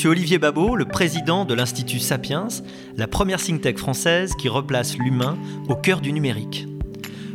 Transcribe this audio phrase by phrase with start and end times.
[0.00, 2.48] suis Olivier Babot, le président de l'Institut Sapiens,
[2.96, 5.36] la première think française qui replace l'humain
[5.68, 6.66] au cœur du numérique.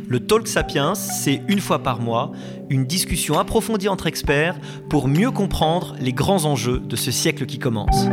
[0.08, 2.32] Le Talk Sapiens, c'est une fois par mois
[2.68, 4.58] une discussion approfondie entre experts
[4.90, 8.08] pour mieux comprendre les grands enjeux de ce siècle qui commence.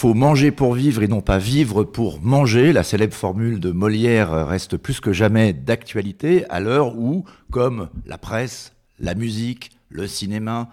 [0.00, 2.72] Faut manger pour vivre et non pas vivre pour manger.
[2.72, 8.16] La célèbre formule de Molière reste plus que jamais d'actualité à l'heure où, comme la
[8.16, 10.70] presse, la musique, le cinéma,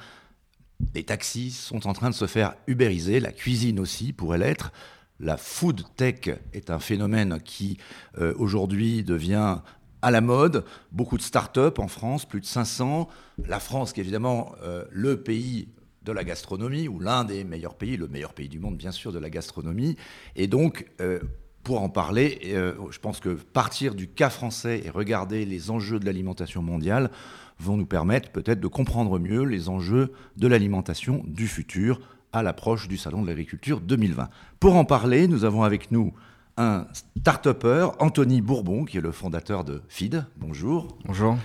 [0.96, 4.72] les taxis sont en train de se faire ubériser, la cuisine aussi pourrait l'être.
[5.20, 7.80] La food tech est un phénomène qui
[8.20, 9.58] euh, aujourd'hui devient
[10.02, 10.64] à la mode.
[10.94, 13.10] Beaucoup de start-up en France, plus de 500.
[13.46, 15.68] La France, qui est évidemment euh, le pays
[16.08, 19.12] de la gastronomie, ou l'un des meilleurs pays, le meilleur pays du monde bien sûr
[19.12, 19.96] de la gastronomie.
[20.36, 21.20] Et donc, euh,
[21.64, 26.00] pour en parler, euh, je pense que partir du cas français et regarder les enjeux
[26.00, 27.12] de l'alimentation mondiale
[27.60, 32.00] vont nous permettre peut-être de comprendre mieux les enjeux de l'alimentation du futur
[32.32, 34.30] à l'approche du Salon de l'agriculture 2020.
[34.60, 36.14] Pour en parler, nous avons avec nous
[36.56, 40.26] un start-upper, Anthony Bourbon, qui est le fondateur de FID.
[40.38, 40.98] Bonjour.
[41.06, 41.38] Bonjour.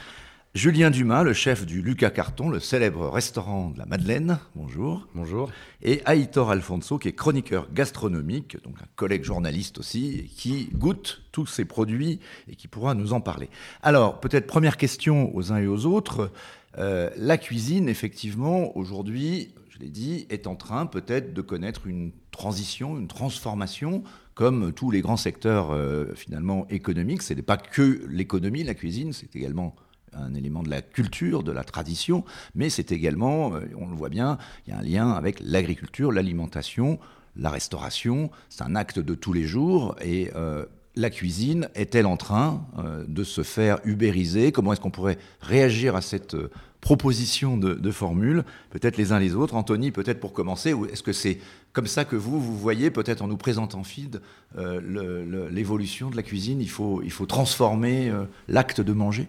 [0.54, 4.38] Julien Dumas, le chef du Lucas Carton, le célèbre restaurant de la Madeleine.
[4.54, 5.08] Bonjour.
[5.14, 5.50] Bonjour.
[5.80, 11.46] Et Aitor Alfonso, qui est chroniqueur gastronomique, donc un collègue journaliste aussi, qui goûte tous
[11.46, 13.48] ces produits et qui pourra nous en parler.
[13.82, 16.30] Alors, peut-être première question aux uns et aux autres.
[16.76, 22.12] Euh, la cuisine, effectivement, aujourd'hui, je l'ai dit, est en train peut-être de connaître une
[22.30, 24.02] transition, une transformation,
[24.34, 27.22] comme tous les grands secteurs euh, finalement économiques.
[27.22, 29.74] Ce n'est pas que l'économie, la cuisine, c'est également
[30.14, 32.24] un élément de la culture, de la tradition,
[32.54, 36.12] mais c'est également, euh, on le voit bien, il y a un lien avec l'agriculture,
[36.12, 36.98] l'alimentation,
[37.36, 38.30] la restauration.
[38.50, 43.04] C'est un acte de tous les jours et euh, la cuisine est-elle en train euh,
[43.08, 44.52] de se faire ubériser?
[44.52, 46.36] Comment est-ce qu'on pourrait réagir à cette
[46.82, 48.44] proposition de, formule?
[48.70, 49.54] Peut-être les uns les autres.
[49.54, 51.38] Anthony, peut-être pour commencer, ou est-ce que c'est
[51.72, 54.20] comme ça que vous, vous voyez, peut-être en nous présentant FID,
[54.58, 58.12] l'évolution de la cuisine il faut, il faut transformer
[58.48, 59.28] l'acte de manger?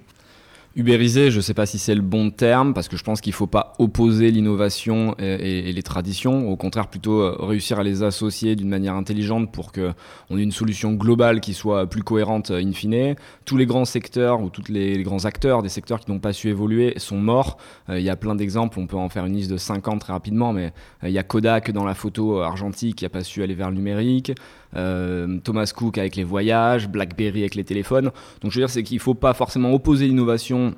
[0.75, 3.29] Ubériser, je ne sais pas si c'est le bon terme, parce que je pense qu'il
[3.29, 8.01] ne faut pas opposer l'innovation et, les traditions, au contraire plutôt euh, réussir à les
[8.01, 12.59] associer d'une manière intelligente pour qu'on ait une solution globale qui soit plus cohérente euh,
[12.59, 13.13] in fine.
[13.45, 16.50] Tous les grands secteurs ou tous les, grands acteurs des secteurs qui n'ont pas su
[16.50, 17.57] évoluer sont morts.
[17.89, 20.13] Euh, il y a plein d'exemples, on peut en faire une liste de 50 très
[20.13, 20.73] rapidement, mais
[21.03, 23.75] il y a Kodak dans la photo argentique qui n'a pas su aller vers le
[23.75, 24.31] numérique.
[24.75, 28.11] Euh, Thomas Cook avec les voyages, BlackBerry avec les téléphones.
[28.41, 30.75] Donc je veux dire, c'est qu'il ne faut pas forcément opposer l'innovation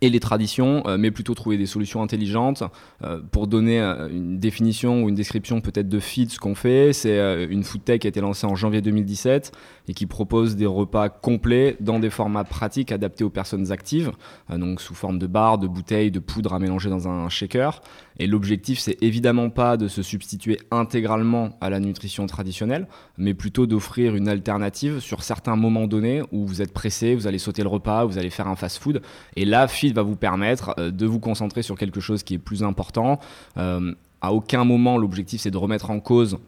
[0.00, 2.62] et les traditions, euh, mais plutôt trouver des solutions intelligentes.
[3.02, 7.44] Euh, pour donner une définition ou une description peut-être de feed, ce qu'on fait, c'est
[7.50, 9.52] une food tech qui a été lancée en janvier 2017
[9.88, 14.12] et qui propose des repas complets dans des formats pratiques adaptés aux personnes actives,
[14.50, 17.80] donc sous forme de barres, de bouteilles, de poudre à mélanger dans un shaker.
[18.20, 22.86] Et l'objectif, c'est évidemment pas de se substituer intégralement à la nutrition traditionnelle,
[23.16, 27.38] mais plutôt d'offrir une alternative sur certains moments donnés où vous êtes pressé, vous allez
[27.38, 29.00] sauter le repas, vous allez faire un fast-food.
[29.36, 32.62] Et là, Va vous permettre euh, de vous concentrer sur quelque chose qui est plus
[32.62, 33.18] important.
[33.56, 36.38] Euh, à aucun moment, l'objectif, c'est de remettre en cause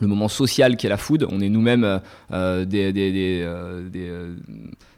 [0.00, 1.26] le moment social qui est la food.
[1.30, 1.98] On est nous-mêmes euh,
[2.32, 4.34] euh, euh,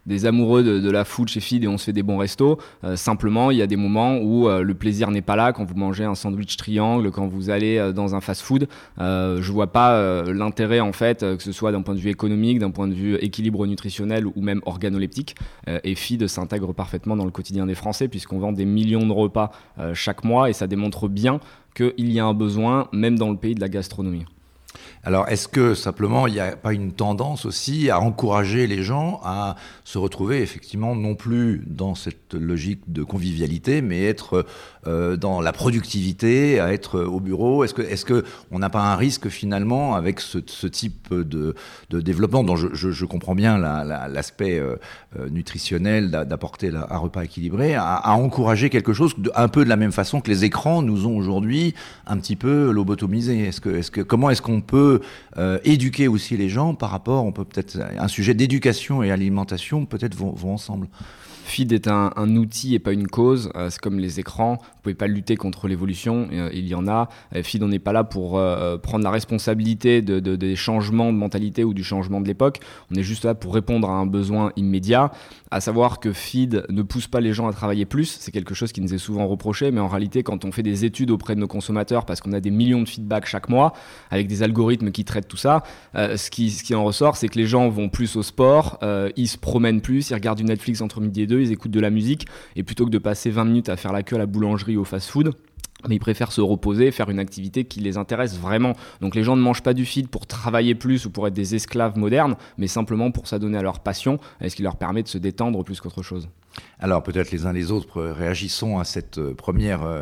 [0.05, 2.57] des, amoureux de, la food chez Feed et on se fait des bons restos.
[2.95, 6.05] simplement, il y a des moments où le plaisir n'est pas là quand vous mangez
[6.05, 8.67] un sandwich triangle, quand vous allez dans un fast-food.
[8.97, 12.71] je vois pas l'intérêt en fait, que ce soit d'un point de vue économique, d'un
[12.71, 15.35] point de vue équilibre nutritionnel ou même organoleptique.
[15.67, 19.51] et Feed s'intègre parfaitement dans le quotidien des Français puisqu'on vend des millions de repas
[19.93, 21.41] chaque mois et ça démontre bien
[21.75, 24.25] qu'il y a un besoin même dans le pays de la gastronomie.
[25.07, 29.21] Alors, est-ce que simplement il n'y a pas une tendance aussi à encourager les gens
[29.23, 34.43] à se retrouver effectivement non plus dans cette logique de convivialité, mais être euh,
[35.19, 38.95] dans la productivité, à être au bureau Est-ce que, est-ce que on n'a pas un
[38.95, 40.37] risque finalement avec ce,
[40.67, 41.55] type de,
[41.91, 44.75] développement dont je, comprends bien l'aspect euh,
[45.17, 49.91] euh, nutritionnel d'apporter un repas équilibré, à, encourager quelque chose un peu de la même
[49.91, 51.73] façon que les écrans nous ont aujourd'hui
[52.05, 55.01] un petit peu lobotomisé Est-ce que, est-ce que, comment est-ce qu'on peut
[55.37, 59.85] euh, éduquer aussi les gens par rapport, on peut peut-être, un sujet d'éducation et alimentation
[59.85, 60.87] peut-être vont, ensemble?
[61.47, 63.51] Feed est un, outil et pas une cause.
[63.55, 64.59] Euh, c'est comme les écrans.
[64.87, 66.29] Pouvez pas lutter contre l'évolution.
[66.31, 67.09] il y en a.
[67.43, 68.41] FID, on n'est pas là pour
[68.81, 72.59] prendre la responsabilité de, des changements de mentalité ou du changement de l'époque.
[72.89, 75.11] On est juste là pour répondre à un besoin immédiat,
[75.51, 78.17] à savoir que FID ne pousse pas les gens à travailler plus.
[78.21, 80.85] C'est quelque chose qui nous est souvent reproché, mais en réalité, quand on fait des
[80.85, 83.73] études auprès de nos consommateurs, parce qu'on a des millions de feedbacks chaque mois,
[84.09, 85.63] avec des algorithmes qui traitent tout ça,
[85.95, 88.79] ce, qui, ce qui en ressort, c'est que les gens vont plus au sport,
[89.17, 91.81] ils se promènent plus, ils regardent du Netflix entre midi et deux, ils écoutent de
[91.81, 92.25] la musique,
[92.55, 94.83] et plutôt que de passer 20 minutes à faire la queue à la boulangerie au
[94.83, 95.33] fast-food,
[95.87, 98.73] mais ils préfèrent se reposer, faire une activité qui les intéresse vraiment.
[99.01, 101.55] Donc les gens ne mangent pas du feed pour travailler plus ou pour être des
[101.55, 105.17] esclaves modernes, mais simplement pour s'adonner à leur passion, ce qui leur permet de se
[105.17, 106.29] détendre plus qu'autre chose.
[106.79, 110.01] Alors peut-être les uns les autres réagissons à cette euh, première euh,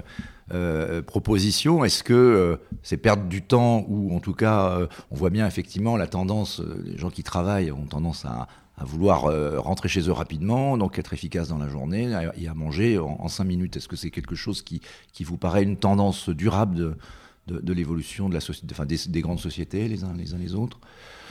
[0.53, 1.83] euh, proposition.
[1.83, 6.07] Est-ce que c'est perdre du temps ou en tout cas on voit bien effectivement la
[6.07, 10.77] tendance, les gens qui travaillent ont tendance à à vouloir euh, rentrer chez eux rapidement,
[10.77, 13.77] donc être efficace dans la journée et à manger en, cinq minutes.
[13.77, 14.81] Est-ce que c'est quelque chose qui,
[15.13, 19.39] qui vous paraît une tendance durable de, de, l'évolution de la société, enfin des, grandes
[19.39, 20.79] sociétés les uns les uns les autres?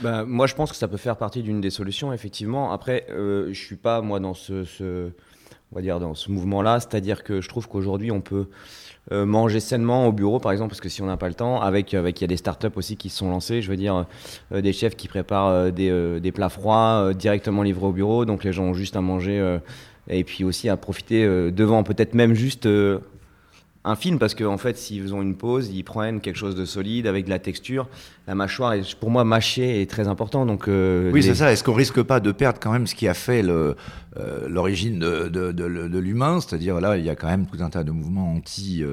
[0.01, 2.71] Ben, Moi, je pense que ça peut faire partie d'une des solutions, effectivement.
[2.71, 5.11] Après, euh, je suis pas moi dans ce,
[5.71, 8.49] on va dire dans ce mouvement-là, c'est-à-dire que je trouve qu'aujourd'hui on peut
[9.11, 11.61] euh, manger sainement au bureau, par exemple, parce que si on n'a pas le temps,
[11.61, 13.61] avec avec il y a des startups aussi qui se sont lancées.
[13.61, 14.05] Je veux dire,
[14.51, 18.43] euh, des chefs qui préparent euh, des, des, plats froids directement livrés au bureau, donc
[18.43, 19.59] les gens ont juste à manger
[20.07, 22.67] et puis aussi à profiter devant, peut-être même juste
[23.85, 26.65] un film parce qu'en en fait s'ils ont une pause ils prennent quelque chose de
[26.65, 27.87] solide avec de la texture.
[28.27, 31.51] La mâchoire est, pour moi mâcher est très important donc oui c'est ça.
[31.51, 33.43] Est-ce qu'on risque pas de perdre quand même ce qui a fait
[34.47, 36.41] l'origine de, de, de, l'humain?
[36.41, 38.83] C'est-à-dire là il y a quand même tout un tas de mouvements anti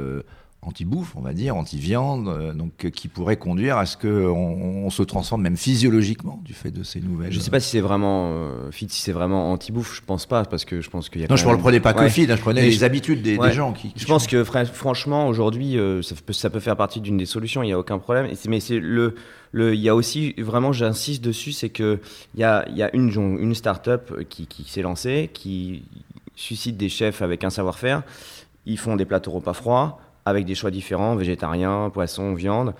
[0.65, 4.91] anti-bouffe, on va dire, anti-viande, euh, donc euh, qui pourrait conduire à ce qu'on on
[4.91, 7.33] se transforme même physiologiquement du fait de ces nouvelles.
[7.33, 10.27] Je ne sais pas si c'est vraiment euh, fit, si c'est vraiment anti-bouffe, je pense
[10.27, 11.29] pas, parce que je pense qu'il y a.
[11.29, 13.93] Non, je ne prenais pas que fit, hein, je prenais les habitudes des, gens qui.
[13.97, 17.67] je pense que franchement, aujourd'hui, ça, peut, ça peut faire partie d'une des solutions, il
[17.67, 18.29] n'y a aucun problème.
[18.49, 19.15] Mais c'est le.
[19.55, 21.99] Le, il y a aussi, vraiment, j'insiste dessus, c'est qu'il
[22.37, 25.83] y a, y a une, une start-up qui, qui s'est lancée, qui
[26.35, 28.03] suscite des chefs avec un savoir-faire.
[28.65, 32.75] Ils font des plateaux repas froids avec des choix différents, végétariens, poisson, viande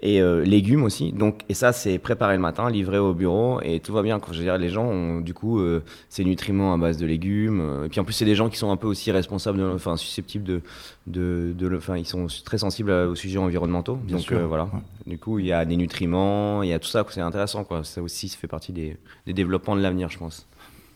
[0.00, 1.12] et euh, légumes aussi.
[1.12, 4.20] Donc, et ça, c'est préparé le matin, livré au bureau et tout va bien.
[4.20, 7.06] Quand je veux dire, les gens ont du coup euh, ces nutriments à base de
[7.06, 7.60] légumes.
[7.60, 9.96] Euh, et puis en plus, c'est des gens qui sont un peu aussi responsables, enfin
[9.96, 10.60] susceptibles de,
[11.06, 13.96] de, de, enfin ils sont très sensibles aux sujets environnementaux.
[13.96, 14.68] Bien Donc voilà.
[15.06, 17.82] Du coup, il y a des nutriments, il y a tout ça, c'est intéressant quoi.
[17.82, 18.96] Ça aussi, ça fait partie des,
[19.26, 20.46] des développements de l'avenir, je pense.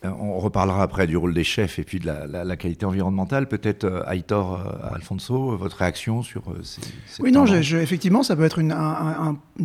[0.04, 3.46] Euh, on reparlera après du rôle des chefs et puis de la, qualité environnementale.
[3.46, 6.81] Peut-être, euh, Aitor euh, Alfonso, votre réaction sur ces,
[7.22, 8.75] Oui, non, effectivement, ça peut être une,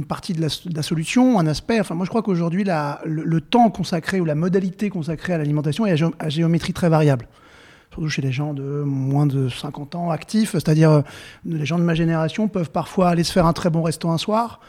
[0.08, 1.80] partie de la, solution, un aspect.
[1.80, 6.04] Enfin, moi, je crois qu'aujourd'hui, le, temps consacré ou la modalité consacrée à l'alimentation est
[6.20, 7.28] à, géométrie très variable
[7.90, 11.04] surtout chez les gens de moins de 50 ans actifs, c'est-à-dire
[11.46, 14.20] les gens de ma génération peuvent parfois aller se faire un très bon resto un
[14.20, 14.60] soir,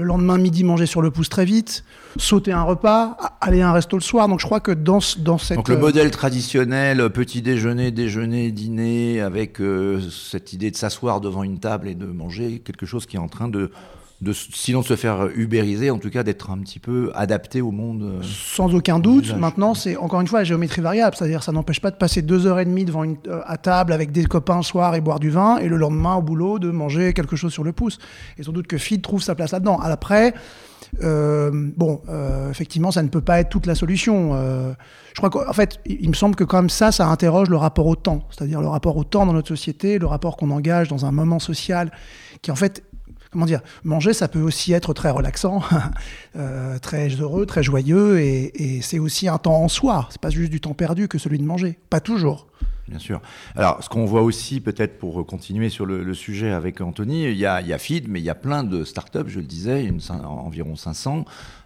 [0.00, 1.84] le lendemain midi manger sur le pouce très vite,
[2.16, 4.28] sauter un repas, aller à un resto le soir.
[4.28, 5.56] Donc je crois que dans, dans cette...
[5.56, 11.20] Donc le euh, modèle traditionnel, petit déjeuner, déjeuner, dîner, avec euh, cette idée de s'asseoir
[11.20, 13.70] devant une table et de manger, quelque chose qui est en train de
[14.20, 17.70] de, sinon de se faire ubériser, en tout cas d'être un petit peu adapté au
[17.70, 18.02] monde.
[18.02, 19.34] Euh, Sans aucun doute.
[19.34, 22.46] Maintenant, c'est encore une fois la géométrie variable, c'est-à-dire ça n'empêche pas de passer deux
[22.46, 25.20] heures et demie devant une, euh, à table avec des copains le soir et boire
[25.20, 27.98] du vin, et le lendemain au boulot de manger quelque chose sur le pouce.
[28.36, 29.78] Et sans doute que Feed trouve sa place là-dedans.
[29.80, 30.34] Après,
[31.02, 32.02] euh, bon,
[32.50, 34.34] effectivement, ça ne peut pas être toute la solution.
[34.34, 37.96] je crois qu'en fait, il me semble que comme ça, ça interroge le rapport au
[37.96, 41.10] temps, c'est-à-dire le rapport au temps dans notre société, le rapport qu'on engage dans un
[41.10, 41.90] moment social
[42.42, 42.82] qui en fait
[43.30, 45.62] comment dire, manger, ça peut aussi être très relaxant,
[46.36, 50.08] euh, très heureux, très joyeux, et, c'est aussi un temps en soi.
[50.10, 51.78] C'est pas juste du temps perdu que celui de manger.
[51.90, 52.46] Pas toujours.
[52.88, 53.20] Bien sûr.
[53.54, 57.46] Alors, ce qu'on voit aussi, peut-être pour continuer sur le, sujet avec Anthony, il y,
[57.46, 59.92] a, il Feed, mais il y a plein de startups, je le disais,
[60.24, 61.24] environ 500,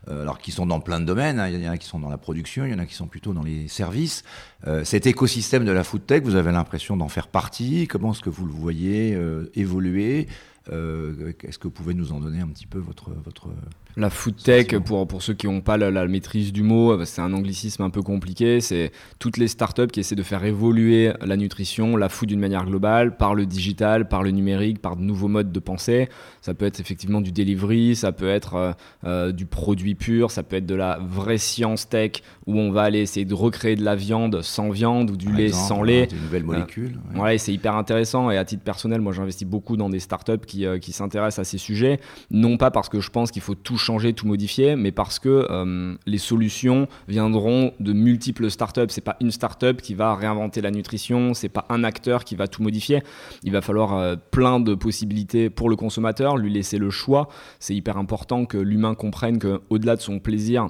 [0.08, 1.40] euh, alors qui sont dans plein de domaines.
[1.40, 1.48] Hein.
[1.48, 3.06] Il y en a qui sont dans la production, il y en a qui sont
[3.06, 4.22] plutôt dans les services.
[4.66, 7.86] Euh, cet écosystème de la food tech, vous avez l'impression d'en faire partie.
[7.86, 9.18] Comment est-ce que vous le voyez
[9.54, 10.28] évoluer?
[10.68, 13.10] Est-ce que vous pouvez nous en donner un petit peu votre...
[13.10, 13.48] votre
[13.96, 17.20] la food tech, pour, pour ceux qui n'ont pas la, maîtrise du mot, euh, c'est
[17.20, 18.60] un anglicisme un peu compliqué.
[18.60, 22.64] C'est toutes les startups qui essaient de faire évoluer la nutrition, la food d'une manière
[22.64, 26.08] globale, par le digital, par le numérique, par de nouveaux modes de pensée.
[26.40, 28.74] Ça peut être effectivement du delivery, ça peut être
[29.04, 32.82] euh, du produit pur, ça peut être de la vraie science tech où on va
[32.82, 36.06] aller essayer de recréer de la viande sans viande ou du lait sans lait.
[36.06, 36.98] Des nouvelles molécules.
[37.14, 38.30] Ouais, c'est hyper intéressant.
[38.30, 41.58] Et à titre personnel, moi j'investis beaucoup dans des startups qui, qui s'intéressent à ces
[41.58, 42.00] sujets.
[42.30, 45.46] Non pas parce que je pense qu'il faut tout changer, tout modifier, mais parce que
[45.50, 48.88] euh, les solutions viendront de multiples startups.
[48.88, 52.48] C'est pas une startup qui va réinventer la nutrition c'est pas un acteur qui va
[52.48, 53.02] tout modifier.
[53.42, 57.28] Il va falloir plein de possibilités pour le consommateur, lui laisser le choix.
[57.60, 60.68] C'est hyper important que l'humain comprenne que au-delà de son plaisir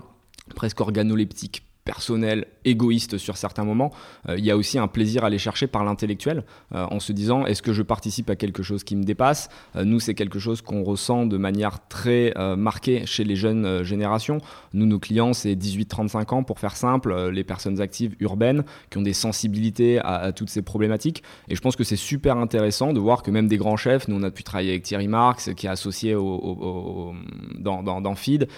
[0.55, 3.93] presque organoleptique personnel, égoïste sur certains moments,
[4.29, 7.13] euh, il y a aussi un plaisir à aller chercher par l'intellectuel euh, en se
[7.13, 9.49] disant est-ce que je participe à quelque chose qui me dépasse?
[9.77, 14.39] Euh, Nous, c'est quelque chose qu'on ressent de manière très marquée chez les jeunes générations.
[14.73, 19.03] Nous, nos clients, c'est 18-35 ans pour faire simple, les personnes actives urbaines qui ont
[19.03, 21.23] des sensibilités à, toutes ces problématiques.
[21.49, 24.17] Et je pense que c'est super intéressant de voir que même des grands chefs, nous
[24.17, 27.15] on a pu travailler avec Thierry Marx qui est associé au,
[27.59, 28.49] dans, dans, Feed,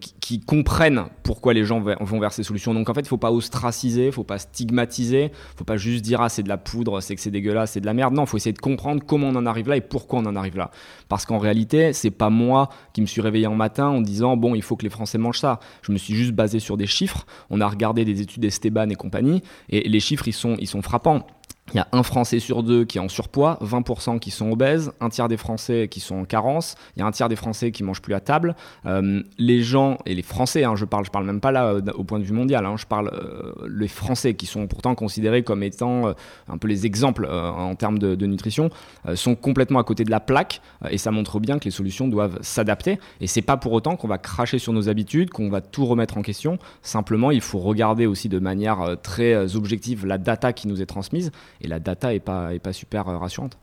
[0.00, 3.18] qui, qui, comprennent pourquoi les gens vont vers ces solutions donc en fait, il faut
[3.18, 7.14] pas ostraciser, faut pas stigmatiser, faut pas juste dire ah c'est de la poudre, c'est
[7.14, 8.14] que c'est dégueulasse, c'est de la merde.
[8.14, 10.56] Non, faut essayer de comprendre comment on en arrive là et pourquoi on en arrive
[10.56, 10.70] là.
[11.08, 14.54] Parce qu'en réalité, c'est pas moi qui me suis réveillé un matin en disant bon,
[14.54, 15.60] il faut que les Français mangent ça.
[15.82, 17.26] Je me suis juste basé sur des chiffres.
[17.50, 20.82] On a regardé des études d'Esteban et compagnie et les chiffres ils sont ils sont
[20.82, 21.26] frappants.
[21.70, 24.92] Il y a un Français sur deux qui est en surpoids, 20% qui sont obèses,
[25.00, 27.70] un tiers des Français qui sont en carence, il y a un tiers des Français
[27.70, 28.56] qui mangent plus à table.
[28.84, 31.80] Euh, les gens, et les Français, hein, je parle, je parle même pas là euh,
[31.94, 35.44] au point de vue mondial, hein, je parle euh, les Français qui sont pourtant considérés
[35.44, 36.12] comme étant
[36.48, 38.70] un peu les exemples en termes de, de nutrition,
[39.14, 42.38] sont complètement à côté de la plaque et ça montre bien que les solutions doivent
[42.42, 42.98] s'adapter.
[43.20, 46.18] Et c'est pas pour autant qu'on va cracher sur nos habitudes, qu'on va tout remettre
[46.18, 46.58] en question.
[46.82, 51.30] Simplement, il faut regarder aussi de manière très objective la data qui nous est transmise
[51.62, 53.58] et la data est pas, est pas super euh, rassurante.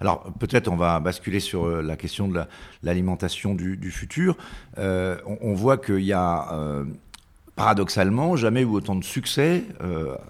[0.00, 2.42] Alors peut-être on va basculer sur euh, la question de
[2.82, 4.36] l'alimentation du, futur.
[4.78, 6.84] Euh, on, voit qu'il y a
[7.58, 9.64] paradoxalement jamais eu autant de succès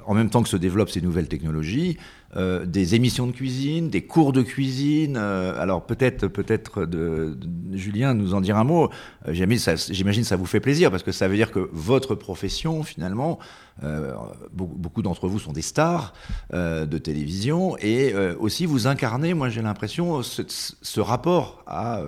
[0.07, 1.99] en même temps que se développent ces nouvelles technologies.
[2.37, 5.17] des émissions de cuisine, des cours de cuisine.
[5.17, 7.39] alors peut-être, peut-être, de,
[7.73, 8.91] Julien nous en dire un mot.
[9.29, 13.39] J'imagine ça vous fait plaisir parce que ça veut dire que votre profession finalement
[13.85, 14.13] euh,
[14.53, 16.13] beaucoup, d'entre vous sont des stars
[16.53, 22.01] euh, de télévision et euh, aussi vous incarnez, moi j'ai l'impression, ce, rapport à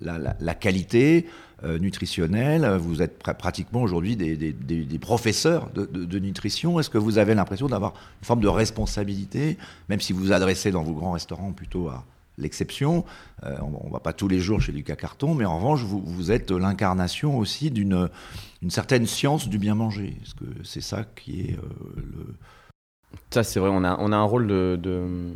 [0.00, 1.26] la, qualité
[1.64, 2.66] nutritionnelle.
[2.78, 6.78] Vous êtes pratiquement aujourd'hui des, professeurs de, nutrition.
[6.78, 9.56] Est-ce que vous avez l'impression d'avoir une forme de responsabilité,
[9.88, 12.04] même si vous vous adressez dans vos grands restaurants plutôt à
[12.38, 13.04] l'exception.
[13.42, 16.50] on ne va pas tous les jours chez Lucas Carton, mais en revanche, vous, êtes
[16.50, 18.10] l'incarnation aussi d'une
[18.62, 20.16] une certaine science du bien manger.
[20.22, 21.62] Est-ce que c'est ça qui est euh,
[21.96, 22.34] le...
[23.30, 25.34] Ça, c'est vrai, on a, un rôle de,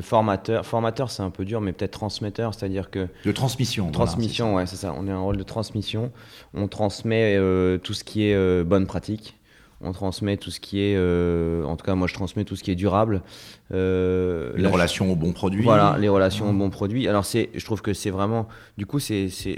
[0.00, 0.64] formateur.
[0.66, 3.08] Formateur, c'est un peu dur, mais peut-être transmetteur, c'est-à-dire que...
[3.24, 3.90] De transmission.
[3.90, 4.94] Transmission, ouais, c'est ça.
[4.96, 6.12] On a un rôle de transmission.
[6.54, 9.34] On transmet euh, tout ce qui est euh, bonne pratique
[9.80, 12.64] on transmet tout ce qui est, euh, en tout cas moi je transmets tout ce
[12.64, 13.22] qui est durable.
[13.70, 15.62] Les relations au bon produit.
[15.62, 17.06] Voilà, les relations au bon produit.
[17.06, 19.56] Alors c'est, je trouve que c'est vraiment, du coup c'est, c'est,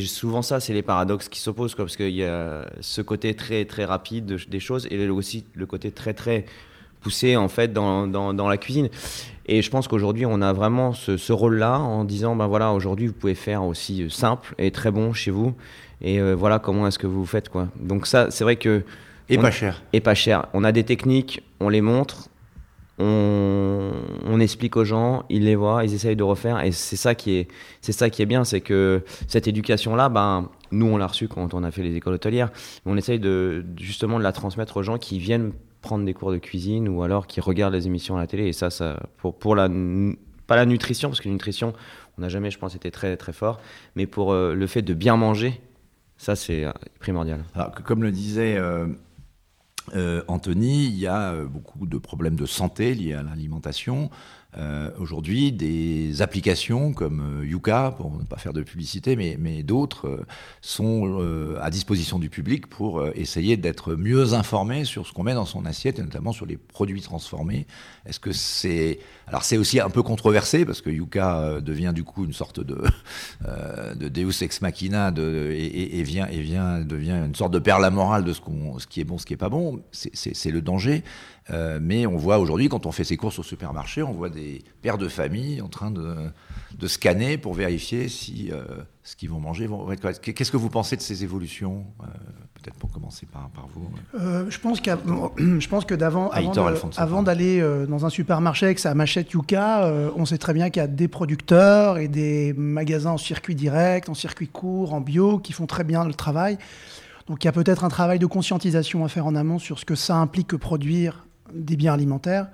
[0.00, 3.86] souvent ça, c'est les paradoxes qui s'opposent, parce qu'il y a ce côté très très
[3.86, 6.44] rapide des choses et aussi le côté très très
[7.02, 8.88] poussé en fait dans, dans, la cuisine.
[9.46, 13.08] Et je pense qu'aujourd'hui on a vraiment ce, ce rôle-là en disant ben voilà aujourd'hui
[13.08, 15.54] vous pouvez faire aussi simple et très bon chez vous
[16.00, 17.68] et euh, voilà comment est-ce que vous faites quoi.
[17.78, 18.84] Donc ça c'est vrai que
[19.28, 19.82] et pas cher.
[19.92, 20.46] Et pas cher.
[20.52, 22.28] On a des techniques, on les montre,
[22.98, 23.92] on,
[24.26, 26.62] on, explique aux gens, ils les voient, ils essayent de refaire.
[26.62, 27.48] Et c'est ça qui est,
[27.80, 31.54] c'est ça qui est bien, c'est que cette éducation-là, ben, nous on l'a reçue quand
[31.54, 32.50] on a fait les écoles hôtelières.
[32.84, 35.52] On essaye de justement de la transmettre aux gens qui viennent
[35.82, 38.46] prendre des cours de cuisine ou alors qui regardent les émissions à la télé.
[38.46, 39.68] Et ça, ça pour, pour la
[40.46, 41.72] pas la nutrition, parce que la nutrition,
[42.18, 43.60] on n'a jamais, je pense, été très très fort,
[43.94, 45.60] mais pour euh, le fait de bien manger,
[46.16, 47.44] ça c'est euh, primordial.
[47.84, 53.22] Comme le disait euh, Anthony, il y a beaucoup de problèmes de santé liés à
[53.22, 54.10] l'alimentation.
[54.58, 59.62] Euh, aujourd'hui, des applications comme euh, Yuka, pour ne pas faire de publicité, mais, mais
[59.62, 60.26] d'autres, euh,
[60.60, 61.02] sont
[61.60, 65.64] à disposition du public pour essayer d'être mieux informé sur ce qu'on met dans son
[65.64, 67.66] assiette, et notamment sur les produits transformés.
[68.06, 68.98] Est-ce que c'est...
[69.26, 72.82] Alors c'est aussi un peu controversé, parce que Yuka devient du coup une sorte de,
[73.94, 77.90] de Deus ex machina de, et, vient, et vient, devient une sorte de perle à
[77.90, 79.82] morale de ce, qu'on, ce qui est bon, ce qui est pas bon.
[79.92, 81.02] C'est le danger.
[81.50, 84.62] Euh, mais on voit aujourd'hui, quand on fait ses courses au supermarché, on voit des
[84.80, 86.14] pères de famille en train de,
[86.78, 88.62] de scanner pour vérifier si euh,
[89.02, 90.32] ce qu'ils vont manger vont être correct.
[90.32, 92.06] Qu'est-ce que vous pensez de ces évolutions euh,
[92.54, 93.90] Peut-être pour commencer par, par vous.
[94.48, 94.80] je pense,
[95.36, 100.38] je pense que d'avant, avant, d'aller dans un supermarché avec sa machette Yuka, on sait
[100.38, 104.46] très bien qu'il y a des producteurs et des magasins en circuit direct, en circuit
[104.46, 106.56] court, en bio, qui font très bien le travail.
[107.26, 109.84] Donc il y a peut-être un travail de conscientisation à faire en amont sur ce
[109.84, 112.48] que ça implique que produire des biens alimentaires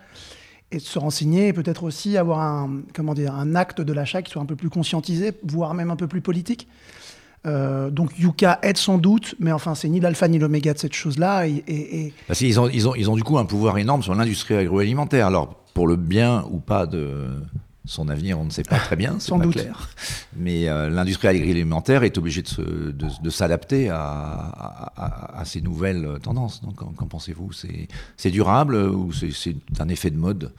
[0.70, 4.22] et de se renseigner et peut-être aussi avoir un, comment dire, un acte de l'achat
[4.22, 6.68] qui soit un peu plus conscientisé, voire même un peu plus politique.
[7.46, 10.94] Euh, donc Yuka aide sans doute, mais enfin c'est ni l'alpha ni l'oméga de cette
[10.94, 11.46] chose-là.
[11.46, 14.14] Et, et, Parce qu'ils ont, ils ont, ils ont du coup un pouvoir énorme sur
[14.14, 15.26] l'industrie agroalimentaire.
[15.26, 17.28] Alors pour le bien ou pas de
[17.88, 19.54] son avenir, on ne sait pas très bien, c'est pas doute.
[19.54, 19.88] clair.
[20.36, 26.62] Mais euh, l'industrie agroalimentaire est obligée de, de, s'adapter à, à, à, ces nouvelles tendances.
[26.62, 27.50] Donc qu'en pensez-vous?
[28.16, 30.52] C'est durable ou c'est un effet de mode?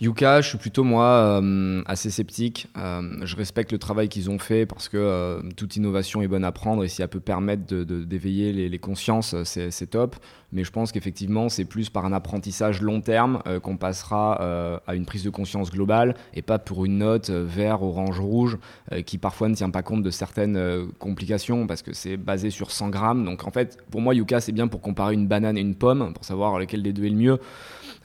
[0.00, 2.68] Yuka, je suis plutôt moi euh, assez sceptique.
[2.76, 6.44] Euh, je respecte le travail qu'ils ont fait parce que euh, toute innovation est bonne
[6.44, 10.14] à prendre et si elle peut permettre d'éveiller de, les, les, consciences, c'est top.
[10.52, 15.04] Mais je pense qu'effectivement, c'est plus par un apprentissage long terme qu'on passera à une
[15.04, 18.56] prise de conscience globale et pas pour une note vert, orange, rouge
[19.04, 22.88] qui parfois ne tient pas compte de certaines complications parce que c'est basé sur 100
[22.88, 23.24] grammes.
[23.26, 26.14] Donc en fait, pour moi, Yuka, c'est bien pour comparer une banane et une pomme
[26.14, 27.38] pour savoir lequel des deux est le mieux.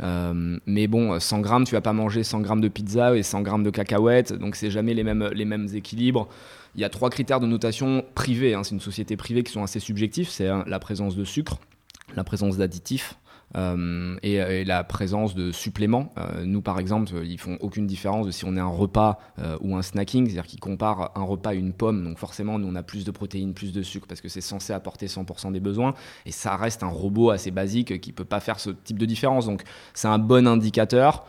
[0.02, 3.42] Euh, mais bon, 100 grammes, tu vas pas manger 100 grammes de pizza et 100
[3.42, 6.28] grammes de cacahuètes, donc c'est jamais les mêmes, les mêmes équilibres.
[6.76, 9.64] Il y a trois critères de notation privée, hein, c'est une société privée qui sont
[9.64, 11.60] assez subjectifs, c'est la présence de sucre,
[12.16, 13.16] la présence d'additifs,
[13.56, 16.14] euh, et, la présence de suppléments.
[16.18, 19.58] Euh, nous, par exemple, ils font aucune différence de si on est un repas euh,
[19.62, 22.04] ou un snacking, c'est-à-dire qu'ils comparent un repas à une pomme.
[22.04, 24.74] Donc forcément, nous, on a plus de protéines, plus de sucre parce que c'est censé
[24.74, 25.94] apporter 100% des besoins.
[26.26, 29.46] Et ça reste un robot assez basique qui peut pas faire ce type de différence.
[29.46, 31.26] Donc c'est un bon indicateur.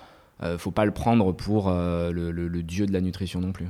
[0.58, 3.66] faut pas le prendre pour le, dieu de la nutrition non plus.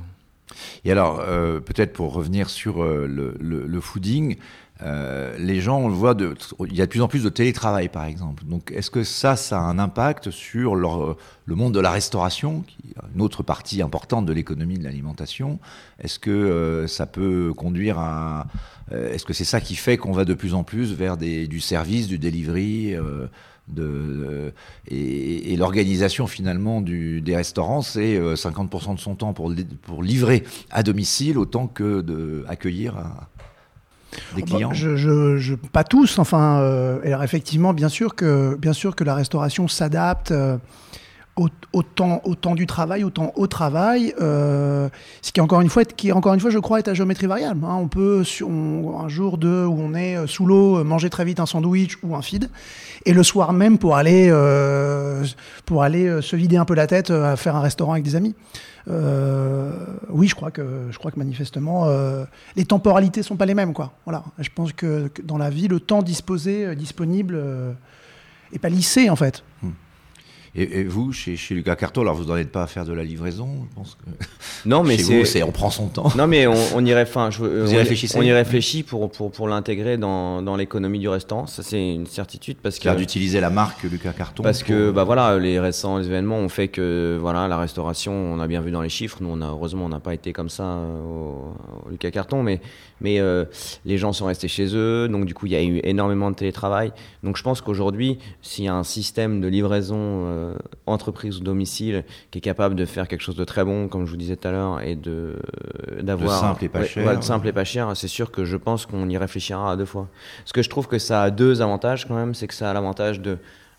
[0.85, 1.17] Et alors,
[1.65, 4.37] peut-être pour revenir sur le, fooding,
[4.83, 6.15] euh, les gens, on le voit,
[6.67, 8.43] il y a de plus en plus de télétravail, par exemple.
[8.45, 11.15] Donc, est-ce que ça, ça a un impact sur le
[11.47, 15.59] monde de la restauration, qui est une autre partie importante de l'économie de l'alimentation?
[15.99, 18.47] Est-ce que euh, ça peut conduire à...
[18.91, 21.59] Euh, est-ce que c'est ça qui fait qu'on va de plus en plus vers du
[21.59, 22.95] service, du delivery
[23.67, 24.53] de,
[24.89, 29.49] et, l'organisation finalement des restaurants, c'est 50% de son temps pour,
[30.03, 32.01] livrer à domicile autant que
[32.45, 32.95] d'accueillir
[34.35, 36.59] des bah, clients je, je, Pas tous, enfin.
[36.59, 40.33] Euh, alors effectivement, bien sûr que, bien sûr que la restauration s'adapte.
[41.37, 44.87] Euh, autant, autant du travail, autant au travail, euh,
[45.21, 47.65] ce qui encore une fois, qui encore une fois, je crois, est à géométrie variable.
[47.65, 47.75] Hein.
[47.75, 51.39] On peut, sur, un jour, deux, où on est euh, sous l'eau, manger très vite
[51.39, 52.49] un sandwich ou un feed,
[53.05, 54.31] et le soir même pour aller,
[55.65, 58.35] pour aller se vider un peu la tête à faire un restaurant avec des amis.
[58.87, 59.71] Euh,
[60.09, 62.25] oui, je crois que, je crois que manifestement, euh,
[62.55, 63.73] les temporalités sont pas les mêmes.
[63.73, 63.93] Quoi.
[64.05, 64.23] Voilà.
[64.39, 67.39] Je pense que, dans la vie, le temps disposé, euh, disponible,
[68.53, 69.43] est pas lissé en fait.
[69.63, 69.69] Hmm.
[70.57, 73.47] Et, vous, chez, chez, Lucas Carto, alors vous n'en pas à faire de la livraison
[73.69, 74.09] je pense que...
[74.65, 75.43] Non, mais c'est.
[75.43, 76.11] On prend son temps.
[76.15, 79.47] Non, mais on, on y, enfin, je, on, y, on y réfléchit pour, pour, pour
[79.49, 81.45] l'intégrer dans, dans l'économie du restaurant.
[81.45, 82.57] Ça, c'est une certitude.
[82.63, 84.43] parce que d'utiliser la marque Lucas Carton.
[84.43, 88.47] Parce que, bah voilà, les récents événements ont fait que, voilà, la restauration, on a
[88.47, 89.17] bien vu dans les chiffres.
[89.19, 92.61] Nous, on a, heureusement, on n'a pas été comme ça euh, au, Lucas Carton, mais,
[93.01, 93.45] mais euh,
[93.83, 95.09] les gens sont restés chez eux.
[95.09, 96.93] Donc, du coup, il y a eu énormément de télétravail.
[97.23, 99.97] Donc, je pense qu'aujourd'hui, s'il y a un système de livraison.
[99.97, 103.87] Euh, euh, entreprise ou domicile qui est capable de faire quelque chose de très bon,
[103.87, 105.35] comme je vous disais tout à l'heure, et de
[106.01, 107.23] d'avoir simple et pas cher.
[107.23, 110.07] simple et pas cher, c'est sûr que je pense qu'on y réfléchira à deux fois.
[110.45, 112.73] Ce que je trouve que ça a deux avantages quand même, c'est que ça a
[112.73, 113.37] l'avantage de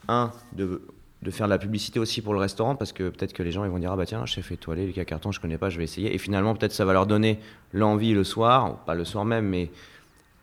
[0.08, 0.82] un de
[1.22, 3.64] de faire de la publicité aussi pour le restaurant parce que peut-être que les gens
[3.64, 5.84] ils vont dire ah bah tiens chef étoilé Lucas Carton je connais pas je vais
[5.84, 7.40] essayer et finalement peut-être ça va leur donner
[7.72, 9.70] l'envie le soir pas le soir même mais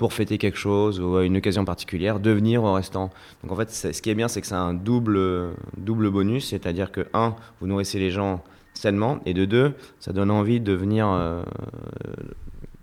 [0.04, 3.10] pour fêter quelque chose ou une occasion particulière, de venir au restaurant.
[3.42, 5.18] Donc en fait, ce qui est bien, c'est que c'est un double,
[5.78, 10.30] double bonus, c'est-à-dire que, un, vous nourrissez les gens sainement, et de deux, ça donne
[10.30, 11.42] envie de venir euh,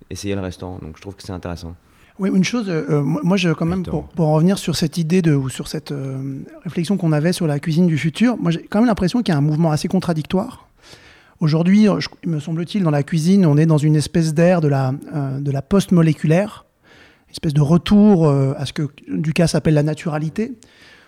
[0.09, 0.79] essayer le restaurant.
[0.81, 1.75] Donc je trouve que c'est intéressant.
[2.19, 4.97] Oui, une chose, euh, euh, moi, je, quand même, pour, pour, en revenir sur cette
[4.97, 5.93] idée de, ou sur cette
[6.65, 9.35] réflexion qu'on avait sur la cuisine du futur, moi j'ai quand même l'impression qu'il y
[9.35, 10.71] a un mouvement assez contradictoire.
[11.41, 11.87] Aujourd'hui,
[12.25, 14.95] me semble-t-il, dans la cuisine, on est dans une espèce d'ère de la,
[15.39, 16.65] de la post-moléculaire
[17.31, 20.53] espèce de retour euh, à ce que Ducas appelle la naturalité.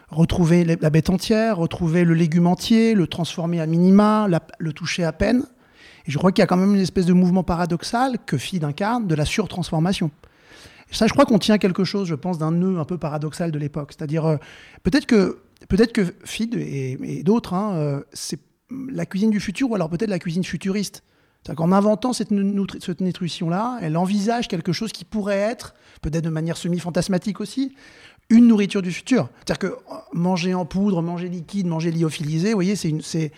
[0.08, 5.12] Retrouver la bête entière, retrouver le légume entier, le transformer à minima, le toucher à
[5.12, 5.44] peine.
[6.06, 8.64] Et je crois qu'il y a quand même une espèce de mouvement paradoxal que FID
[8.64, 10.10] incarne de la surtransformation.
[10.90, 13.58] Ça, je crois qu'on tient quelque chose, je pense, d'un nœud un peu paradoxal de
[13.58, 13.92] l'époque.
[13.96, 14.36] C'est-à-dire, euh,
[14.82, 18.40] peut-être que, peut que FID et, d'autres, hein, euh, c'est
[18.90, 21.02] la cuisine du futur ou alors peut-être la cuisine futuriste.
[21.42, 22.30] C'est-à-dire qu'en inventant cette,
[22.80, 27.74] cette nutrition-là, elle envisage quelque chose qui pourrait être, peut-être de manière semi-fantasmatique aussi,
[28.30, 29.28] une nourriture du futur.
[29.38, 33.32] C'est-à-dire que euh, manger en poudre, manger liquide, manger lyophilisé, vous voyez, c'est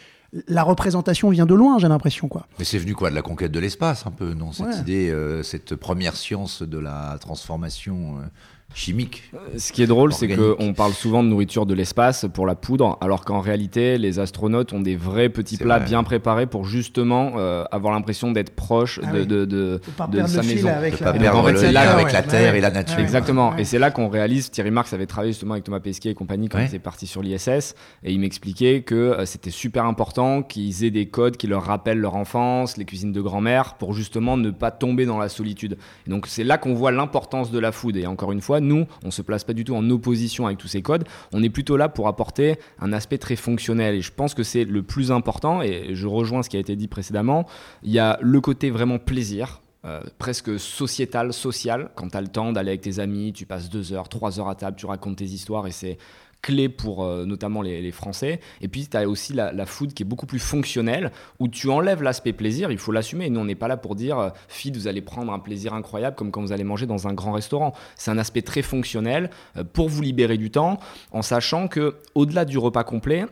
[0.49, 2.29] la représentation vient de loin, j'ai l'impression.
[2.29, 2.47] quoi.
[2.59, 4.53] Mais c'est venu quoi De la conquête de l'espace, un peu, non?
[4.53, 8.27] Cette idée, euh, cette première science de la transformation euh,
[8.75, 9.23] chimique.
[9.57, 12.99] Ce qui est drôle, c'est qu'on parle souvent de nourriture de l'espace pour la poudre,
[13.01, 17.65] alors qu'en réalité, les astronautes ont des vrais petits plats bien préparés pour justement euh,
[17.71, 20.69] avoir l'impression d'être proche ah de, de, de, de sa maison.
[20.69, 22.99] Avec pas perdre en fait, le avec la terre et la nature.
[22.99, 23.57] Exactement.
[23.57, 26.49] Et c'est là qu'on réalise, Thierry Marx avait travaillé justement avec Thomas Pesquet et compagnie
[26.49, 30.85] quand il était parti sur l'ISS, et il m'expliquait que euh, c'était super important qu'ils
[30.85, 34.51] aient des codes qui leur rappellent leur enfance, les cuisines de grand-mère, pour justement ne
[34.51, 35.79] pas tomber dans la solitude.
[36.07, 37.97] Et donc c'est là qu'on voit l'importance de la food.
[37.97, 40.69] Et encore une fois, nous, on se place pas du tout en opposition avec tous
[40.69, 41.05] ces codes.
[41.33, 43.95] On est plutôt là pour apporter un aspect très fonctionnel.
[43.95, 45.63] Et je pense que c'est le plus important.
[45.63, 47.47] Et je rejoins ce qui a été dit précédemment.
[47.83, 49.61] Il y a le côté vraiment plaisir.
[49.85, 53.69] Euh, presque sociétal, social, quand tu as le temps d'aller avec tes amis, tu passes
[53.69, 55.99] deux heures, trois heures à table, tu racontes tes histoires et c'est
[56.45, 58.41] clé pour euh, notamment les, Français.
[58.61, 62.03] Et puis, tu as aussi la, food qui est beaucoup plus fonctionnelle, où tu enlèves
[62.03, 63.31] l'aspect plaisir, il faut l'assumer.
[63.31, 66.17] Nous, on n'est pas là pour dire, euh, feed, vous allez prendre un plaisir incroyable
[66.17, 67.73] comme quand vous allez manger dans un grand restaurant.
[67.97, 70.79] C'est un aspect très fonctionnel euh, pour vous libérer du temps,
[71.13, 73.27] en sachant que au-delà du repas complet,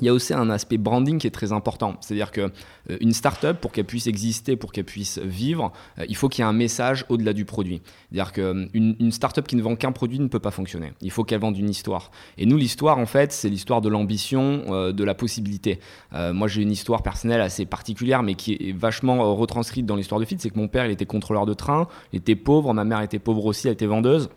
[0.00, 1.96] il y a aussi un aspect branding qui est très important.
[2.00, 2.50] C'est-à-dire qu'une
[2.90, 6.46] euh, start-up, pour qu'elle puisse exister, pour qu'elle puisse vivre, euh, il faut qu'il y
[6.46, 7.82] ait un message au-delà du produit.
[8.10, 8.68] C'est-à-dire qu'une
[9.00, 10.92] une start-up qui ne vend qu'un produit ne peut pas fonctionner.
[11.00, 12.10] Il faut qu'elle vende une histoire.
[12.36, 15.80] Et nous, l'histoire, en fait, c'est l'histoire de l'ambition, euh, de la possibilité.
[16.12, 20.24] moi, j'ai une histoire personnelle assez particulière, mais qui est vachement retranscrite dans l'histoire de
[20.24, 20.36] Fit.
[20.38, 23.18] C'est que mon père, il était contrôleur de train, il était pauvre, ma mère était
[23.18, 24.30] pauvre aussi, elle était vendeuse.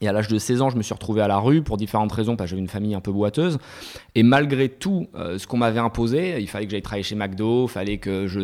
[0.00, 2.12] Et à l'âge de 16 ans, je me suis retrouvé à la rue pour différentes
[2.12, 3.58] raisons, parce que j'avais une famille un peu boiteuse.
[4.14, 7.66] Et malgré tout euh, ce qu'on m'avait imposé, il fallait que j'aille travailler chez McDo,
[7.66, 8.40] il fallait que je,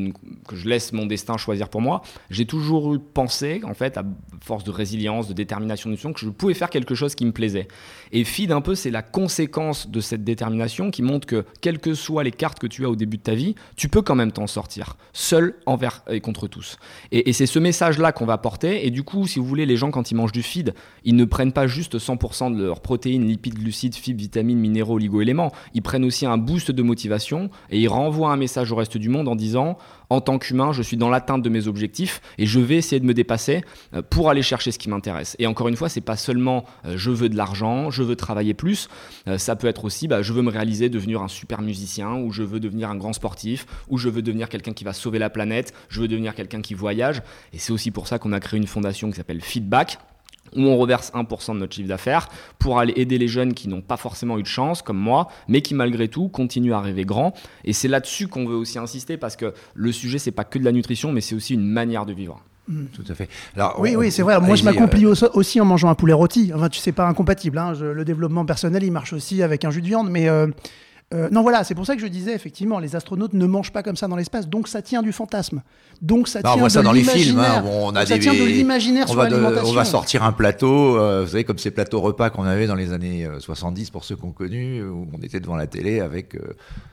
[0.67, 2.03] laisse mon destin choisir pour moi.
[2.31, 4.05] J'ai toujours eu pensé, en fait, à
[4.41, 7.69] force de résilience, de détermination, de que je pouvais faire quelque chose qui me plaisait.
[8.13, 11.95] Et feed un peu, c'est la conséquence de cette détermination qui montre que, quelles que
[11.95, 14.33] soient les cartes que tu as au début de ta vie, tu peux quand même
[14.33, 16.79] t'en sortir, seul envers et contre tous.
[17.11, 18.87] Et, c'est ce message-là qu'on va porter.
[18.87, 21.25] Et du coup, si vous voulez, les gens, quand ils mangent du feed, ils ne
[21.25, 25.51] prennent prennent pas juste 100% de leurs protéines, lipides, glucides, fibres, vitamines, minéraux, oligo-éléments.
[25.75, 29.09] Ils prennent aussi un boost de motivation et ils renvoient un message au reste du
[29.09, 29.77] monde en disant
[30.13, 33.07] en tant qu'humain, je suis dans l'atteinte de mes objectifs et je vais essayer de
[33.07, 33.63] me dépasser
[33.95, 35.37] euh, pour aller chercher ce qui m'intéresse.
[35.39, 38.53] Et encore une fois, c'est pas seulement euh, je veux de l'argent, je veux travailler
[38.53, 38.89] plus.
[39.27, 42.31] Euh, ça peut être aussi bah, je veux me réaliser, devenir un super musicien, ou
[42.31, 45.31] je veux devenir un grand sportif, ou je veux devenir quelqu'un qui va sauver la
[45.31, 47.23] planète, je veux devenir quelqu'un qui voyage.
[47.55, 49.99] Et c'est aussi pour ça qu'on a créé une fondation qui s'appelle Feedback
[50.57, 53.81] où on reverse 1% de notre chiffre d'affaires pour aller aider les jeunes qui n'ont
[53.81, 57.35] pas forcément eu de chance, comme moi, mais qui malgré tout continuent à rêver grand.
[57.65, 60.65] Et c'est là-dessus qu'on veut aussi insister, parce que le sujet, c'est pas que de
[60.65, 62.43] la nutrition, mais c'est aussi une manière de vivre.
[62.69, 62.85] Mm.
[62.93, 63.29] Tout à fait.
[63.57, 64.41] Alors, oui, oui, c'est vrai.
[64.41, 66.53] Moi, je m'accomplis euh, aussi en mangeant un poulet rôti.
[66.55, 67.59] Enfin, tu sais, pas incompatible.
[67.59, 67.75] Hein.
[67.81, 70.47] le développement personnel, il marche aussi avec un jus de viande, mais euh,
[71.13, 73.83] euh, non, voilà, c'est pour ça que je disais, effectivement, les astronautes ne mangent pas
[73.83, 75.63] comme ça dans l'espace, donc ça tient du fantasme.
[76.01, 78.45] Donc ça tient on voit ça dans les films, hein, on a ça tient de
[78.45, 79.69] l'imaginaire sur l'alimentation.
[79.69, 82.75] On va sortir un plateau, euh, vous savez, comme ces plateaux repas qu'on avait dans
[82.75, 86.37] les années 70 euh, pour ceux qu'on connu, où on était devant la télé avec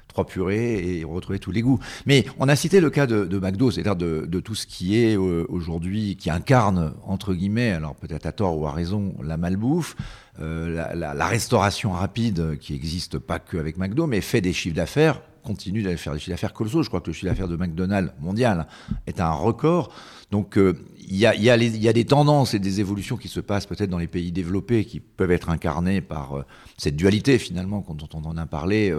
[0.09, 1.79] trois purées et on retrouvait tous les goûts.
[2.05, 5.01] Mais on a cité le cas de, de McDo, c'est-à-dire de, de, tout ce qui
[5.01, 9.95] est aujourd'hui, qui incarne, entre guillemets, alors peut-être à tort ou à raison, la malbouffe.
[10.41, 15.81] Euh, la, restauration rapide qui existe pas qu'avec McDo, mais fait des chiffres d'affaires, continue
[15.81, 16.81] d'aller faire des chiffres d'affaires colossaux.
[16.81, 18.67] Je crois que le chiffre d'affaires de McDonald's mondial
[19.05, 19.91] est un record.
[20.31, 20.77] Donc euh,
[21.09, 23.89] il y, a, y, y, a, des tendances et des évolutions qui se passent peut-être
[23.89, 26.45] dans les pays développés qui peuvent être incarnées par euh,
[26.77, 28.95] cette dualité finalement, dont on en a parlé.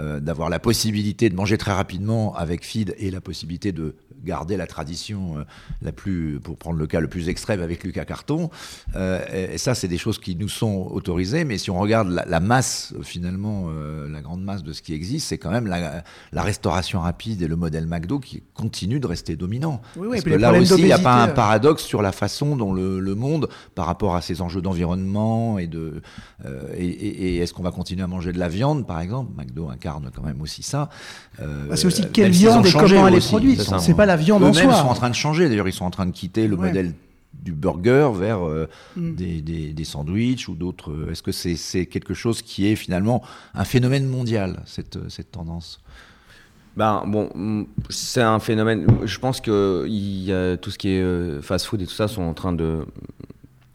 [0.00, 3.94] d'avoir la possibilité de manger très rapidement avec feed et la possibilité de
[4.24, 5.44] garder la tradition euh,
[5.82, 8.50] la plus, pour prendre le cas le plus extrême avec Lucas Carton.
[8.94, 12.40] Euh, et, ça, c'est des choses qui nous sont autorisées, mais si on regarde la,
[12.40, 16.02] masse, finalement, euh, la grande masse de ce qui existe, c'est quand même la,
[16.42, 19.80] restauration rapide et le modèle McDo qui continue de rester dominant.
[19.96, 22.72] Oui, Parce que là aussi, il n'y a pas un paradoxe sur la façon dont
[22.72, 26.00] le, monde, par rapport à ces enjeux d'environnement et de,
[26.76, 30.22] et, est-ce qu'on va continuer à manger de la viande, par exemple McDo incarne quand
[30.22, 30.88] même aussi ça.
[31.38, 33.62] Bah, c'est aussi quelle viande et comment elle est produite.
[33.80, 34.62] C'est pas la viande en soi.
[34.62, 35.48] Eux-mêmes sont en train de changer.
[35.48, 36.94] D'ailleurs, ils sont en train de quitter le modèle
[37.32, 39.14] du burger vers euh, mm.
[39.14, 40.92] des, des, des, sandwichs ou d'autres.
[40.92, 43.22] Euh, est-ce que c'est quelque chose qui est finalement
[43.54, 45.80] un phénomène mondial, cette, cette tendance?
[46.76, 48.86] Ben bon, mm, c'est un phénomène.
[49.04, 49.84] Je pense que
[50.56, 52.86] tout ce qui est euh, fast-food et tout ça sont en train de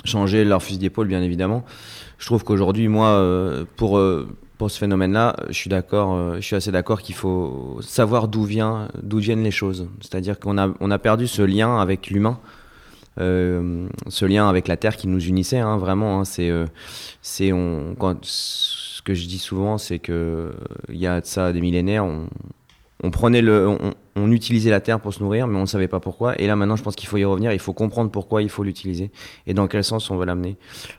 [0.05, 1.65] changer leur fusil d'épaule, bien évidemment.
[2.17, 3.99] Je trouve qu'aujourd'hui, moi, pour
[4.57, 8.43] pour ce phénomène-là, je suis d'accord, euh, je suis assez d'accord qu'il faut savoir d'où
[8.43, 9.87] viennent les choses.
[10.01, 12.39] C'est-à-dire qu'on a, on a perdu ce lien avec l'humain,
[13.19, 16.19] euh, ce lien avec la terre qui nous unissait, hein, vraiment.
[16.19, 16.65] Hein, c'est, euh,
[17.51, 20.53] on, ce que je dis souvent, c'est que
[20.89, 22.05] il y a de ça des millénaires,
[23.03, 23.77] on prenait le,
[24.15, 26.39] on, utilisait la terre pour se nourrir, mais on ne savait pas pourquoi.
[26.41, 27.51] Et là, maintenant, je pense qu'il faut y revenir.
[27.53, 29.11] Il faut comprendre pourquoi il faut l'utiliser
[29.45, 30.57] et dans quel sens on veut l'amener.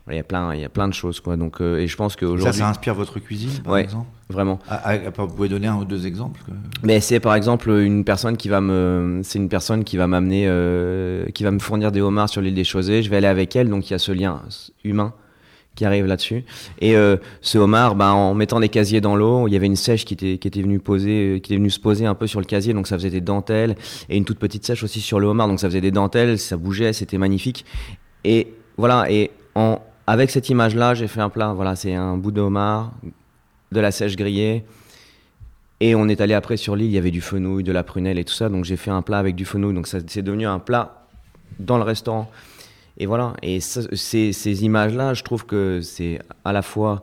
[0.09, 1.37] Il y a plein, il y a plein de choses, quoi.
[1.37, 2.45] Donc, euh, et je pense qu'aujourd'hui.
[2.45, 4.07] Ça, ça inspire votre cuisine, par exemple.
[4.31, 4.59] Vraiment.
[4.69, 6.41] Ah, ah, vous pouvez donner un ou deux exemples
[6.83, 10.45] Mais c'est par exemple une personne qui va me, c'est une personne qui va m'amener,
[10.47, 13.03] euh, qui va me fournir des homards sur l'île des Chaussées.
[13.03, 14.43] Je vais aller avec elle, donc il y a ce lien
[14.85, 15.15] humain
[15.79, 16.45] qui arrive là-dessus.
[16.81, 19.77] Et euh, ce homard, ben, en mettant des casiers dans l'eau, il y avait une
[19.77, 22.41] sèche qui était, qui était venue poser, euh, qui venue se poser un peu sur
[22.41, 23.77] le casier, donc ça faisait des dentelles,
[24.09, 26.57] et une toute petite sèche aussi sur le homard, donc ça faisait des dentelles, ça
[26.57, 27.65] bougeait, c'était magnifique.
[28.25, 31.53] Et voilà, et en, avec cette image-là, j'ai fait un plat.
[31.53, 32.93] Voilà, c'est un bout de homard,
[33.71, 34.65] de la sèche grillée.
[35.81, 38.19] Et on est allé après sur l'île, il y avait du fenouil, de la prunelle
[38.19, 38.49] et tout ça.
[38.49, 39.75] Donc j'ai fait un plat avec du fenouil.
[39.75, 41.07] Donc ça c'est devenu un plat
[41.61, 42.29] dans le restaurant.
[42.99, 43.35] Et voilà.
[43.43, 47.03] Et ces, ces images-là, je trouve que c'est à la fois.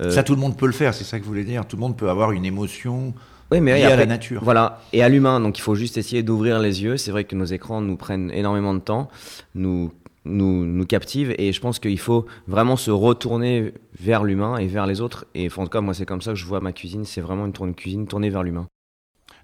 [0.00, 1.66] Euh, ça, tout le monde peut le faire, c'est ça que vous voulez dire.
[1.66, 3.12] Tout le monde peut avoir une émotion.
[3.50, 4.40] Oui, mais liée à la nature.
[4.42, 6.96] Voilà, et à l'humain, donc il faut juste essayer d'ouvrir les yeux.
[6.96, 9.10] C'est vrai que nos écrans nous prennent énormément de temps,
[9.54, 9.92] nous,
[10.24, 14.86] nous, nous captivent, et je pense qu'il faut vraiment se retourner vers l'humain et vers
[14.86, 15.26] les autres.
[15.34, 17.44] Et en tout cas, moi, c'est comme ça que je vois ma cuisine, c'est vraiment
[17.44, 18.68] une, tourne cuisine tournée vers l'humain.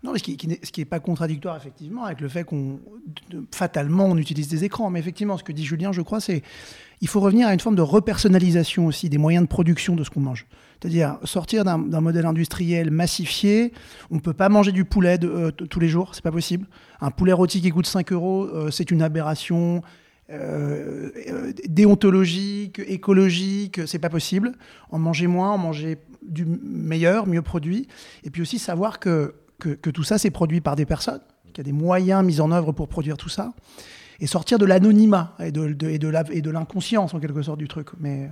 [0.05, 2.79] Non, ce qui, ce qui n'est pas contradictoire, effectivement, avec le fait qu'on,
[3.53, 4.91] fatalement, on utilise des écrans.
[4.91, 6.43] Mais effectivement, ce que dit Julien, je crois, c'est
[7.01, 10.11] il faut revenir à une forme de repersonnalisation aussi des moyens de production de ce
[10.11, 10.47] qu'on mange.
[10.81, 13.73] C'est-à-dire sortir d'un modèle industriel massifié.
[14.11, 16.67] On ne peut pas manger du poulet euh, tous les jours, c'est pas possible.
[17.01, 19.83] Un poulet rôti qui coûte 5 euros, euh, c'est une aberration.
[20.31, 21.11] Euh,
[21.67, 24.53] déontologique, écologique, c'est pas possible.
[24.91, 27.89] En manger moins, en manger du meilleur, mieux produit.
[28.25, 31.21] Et puis aussi savoir que que, tout ça c'est produit par des personnes,
[31.53, 33.53] qu'il y a des moyens mis en œuvre pour produire tout ça,
[34.21, 35.99] et sortir de l'anonymat et de, et
[36.42, 37.88] de l'inconscience en quelque sorte du truc.
[38.01, 38.29] Mais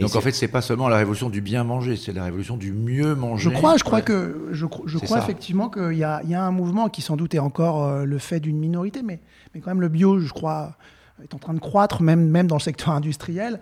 [0.00, 2.72] donc en fait, c'est pas seulement la révolution du bien manger, c'est la révolution du
[2.72, 3.50] mieux manger.
[3.50, 6.88] Je crois, je crois que je, je crois effectivement qu'il y, y a, un mouvement
[6.88, 9.20] qui sans doute est encore euh, le fait d'une minorité, mais,
[9.54, 10.76] mais quand même le bio, je crois,
[11.22, 13.60] est en train de croître, même, même dans le secteur industriel.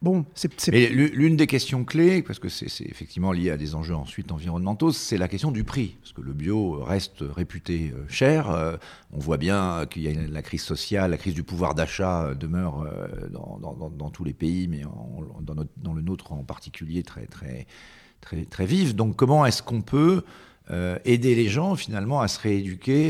[0.00, 5.18] L'une des questions clés, parce que c'est effectivement lié à des enjeux ensuite environnementaux, c'est
[5.18, 8.48] la question du prix, parce que le bio reste réputé euh, cher.
[8.50, 8.76] Euh,
[9.12, 12.34] on voit bien qu'il y a la crise sociale, la crise du pouvoir d'achat euh,
[12.34, 12.86] demeure
[13.30, 14.82] dans, tous les pays, mais
[15.40, 17.66] dans, le nôtre en particulier très très
[18.20, 18.94] très très vive.
[18.94, 20.22] Donc, comment est-ce qu'on peut
[21.06, 23.04] aider les gens finalement à se rééduquer.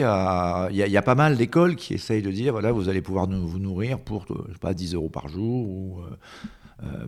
[0.71, 3.59] Il y, a pas mal d'écoles qui essayent de dire voilà, vous allez pouvoir vous
[3.59, 6.01] nourrir pour je sais pas 10 euros par jour ou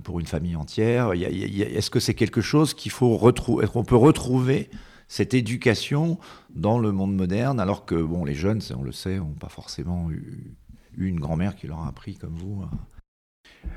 [0.03, 1.13] pour une famille entière.
[1.13, 4.69] Est-ce que c'est quelque chose qu'il faut retrouver, qu'on peut retrouver
[5.09, 6.19] cette éducation
[6.55, 10.11] dans le monde moderne, alors que bon, les jeunes, on le sait, n'ont pas forcément
[10.11, 10.57] eu,
[10.97, 12.65] eu une grand-mère qui leur a appris comme vous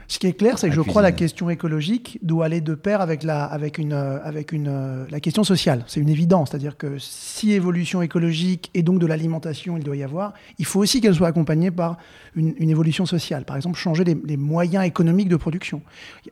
[0.08, 2.76] ce qui est clair, c'est que je crois que la question écologique doit aller de
[2.76, 5.84] pair avec la, avec une, avec une, la question sociale.
[5.88, 6.50] C'est une évidence.
[6.52, 10.82] C'est-à-dire que si évolution écologique et donc de l'alimentation il doit y avoir, il faut
[10.82, 11.98] aussi qu'elle soit accompagnée par
[12.36, 13.46] une, évolution sociale.
[13.46, 15.82] Par exemple, changer les, moyens économiques de production.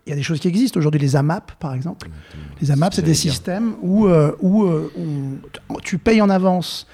[0.05, 2.09] Il y a des choses qui existent aujourd'hui, les AMAP par exemple.
[2.61, 4.91] Les AMAP, c'est des systèmes où, euh, où euh,
[5.81, 6.87] tu payes en avance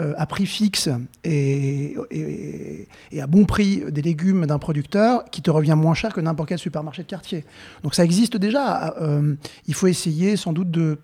[0.00, 0.88] euh, à prix fixe
[1.22, 1.96] et,
[3.20, 6.58] à bon prix des légumes d'un producteur qui te revient moins cher que n'importe quel
[6.58, 7.44] supermarché de quartier.
[7.82, 8.94] Donc ça existe déjà.
[9.02, 9.34] Euh,
[9.66, 10.98] il faut essayer sans doute de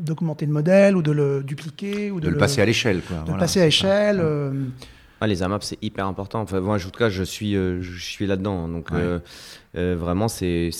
[0.00, 3.00] d'augmenter le modèle ou de le dupliquer ou de, le, passer à l'échelle.
[3.26, 4.20] De le passer à l'échelle.
[4.20, 4.52] Euh,
[5.20, 6.40] ah, les AMAP, c'est hyper important.
[6.40, 8.68] Enfin, moi, en tout cas, je suis, je suis là-dedans.
[8.68, 8.90] Donc,
[9.76, 10.70] euh, vraiment, c'est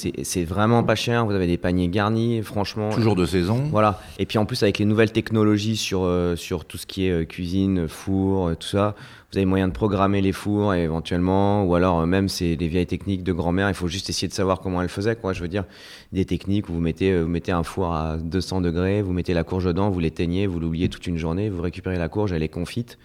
[0.46, 1.27] vraiment pas cher.
[1.27, 2.90] Vous avez des paniers garnis, franchement.
[2.90, 3.68] Toujours de saison.
[3.70, 4.01] Voilà.
[4.18, 7.11] Et puis en plus, avec les nouvelles technologies sur, euh, sur tout ce qui est
[7.11, 8.94] euh, cuisine, four, tout ça,
[9.37, 11.62] vous avez moyen de programmer les fours éventuellement.
[11.64, 13.68] Ou alors, même, c'est des vieilles techniques de grand-mère.
[13.68, 15.14] Il faut juste essayer de savoir comment elles faisaient.
[15.14, 15.35] Quoi.
[15.35, 15.64] Je veux dire,
[16.11, 19.44] des techniques où vous mettez, vous mettez un four à 200 degrés, vous mettez la
[19.44, 22.49] courge dedans, vous l'éteignez, vous l'oubliez toute une journée, vous récupérez la courge, elle est
[22.49, 22.96] confite.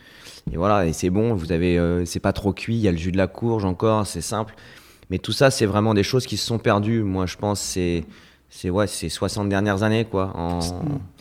[0.54, 1.34] Et voilà, et c'est bon.
[1.34, 2.76] Vous avez, c'est pas trop cuit.
[2.76, 4.56] Il y a le jus de la courge encore, c'est simple.
[5.10, 7.04] Mais tout ça, c'est vraiment des choses qui se sont perdues.
[7.04, 8.06] Moi, je pense c'est
[8.50, 10.32] c'est ouais, c'est 60 dernières années quoi.
[10.36, 10.60] En...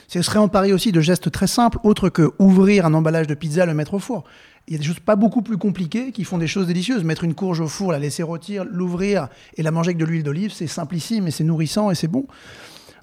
[0.09, 3.35] Ce serait en pari aussi de gestes très simples, autres que ouvrir un emballage de
[3.35, 4.25] pizza, le mettre au four.
[4.71, 7.03] Il y a des choses pas beaucoup plus compliquées qui font des choses délicieuses.
[7.03, 10.23] Mettre une courge au four, la laisser rôtir, l'ouvrir et la manger avec de l'huile
[10.23, 12.27] d'olive, c'est simplissime et c'est nourrissant et c'est bon.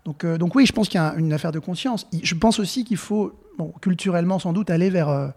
[0.05, 2.07] Donc, euh, donc oui, je pense qu'il y a une affaire de conscience.
[2.23, 3.33] Je pense aussi qu'il faut,
[3.81, 5.27] culturellement sans doute, aller vers, euh,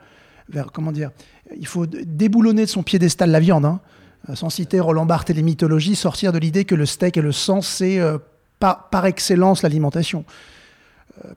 [0.72, 1.10] comment dire,
[1.58, 3.64] il faut déboulonner de son piédestal la viande.
[3.64, 3.80] Hein.
[4.28, 7.22] Euh, sans citer Roland Barthes et les mythologies, sortir de l'idée que le steak et
[7.22, 8.18] le sang, c'est euh,
[8.58, 10.24] par, excellence l'alimentation.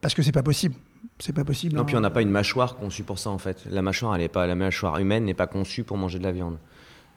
[0.02, 0.76] Parce que c'est pas possible.
[1.24, 1.76] C'est pas possible.
[1.76, 1.86] Non, hein.
[1.86, 3.64] puis on n'a pas une mâchoire conçue pour ça en fait.
[3.72, 6.34] La mâchoire, elle est pas, la mâchoire humaine n'est pas conçue pour manger de la
[6.34, 6.58] viande.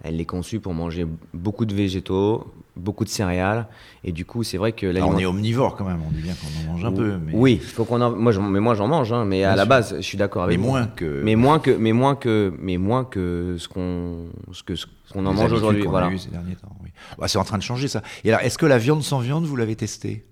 [0.04, 3.66] elle est conçue pour manger beaucoup de végétaux, beaucoup de céréales.
[4.04, 5.98] Et du coup, c'est vrai que là, on est omnivore quand même.
[6.06, 7.16] On dit bien qu'on en mange un peu.
[7.16, 7.32] Mais...
[7.34, 8.12] Oui, il faut qu'on en.
[8.12, 9.12] Moi, mais moi, j'en mange.
[9.12, 10.56] Hein, mais à la base, je suis d'accord avec.
[10.56, 11.22] Mais moins que.
[11.24, 11.72] Mais moins que.
[11.72, 12.54] Mais moins que.
[12.60, 15.82] Mais moins que ce qu'on ce que ce qu'on en mange aujourd'hui.
[15.82, 16.16] Voilà.
[16.16, 16.76] ces derniers temps.
[16.80, 16.90] Oui.
[17.18, 18.02] Bah, c'est en train de changer ça.
[18.22, 20.24] Et alors, est-ce que la viande sans viande, vous l'avez testée?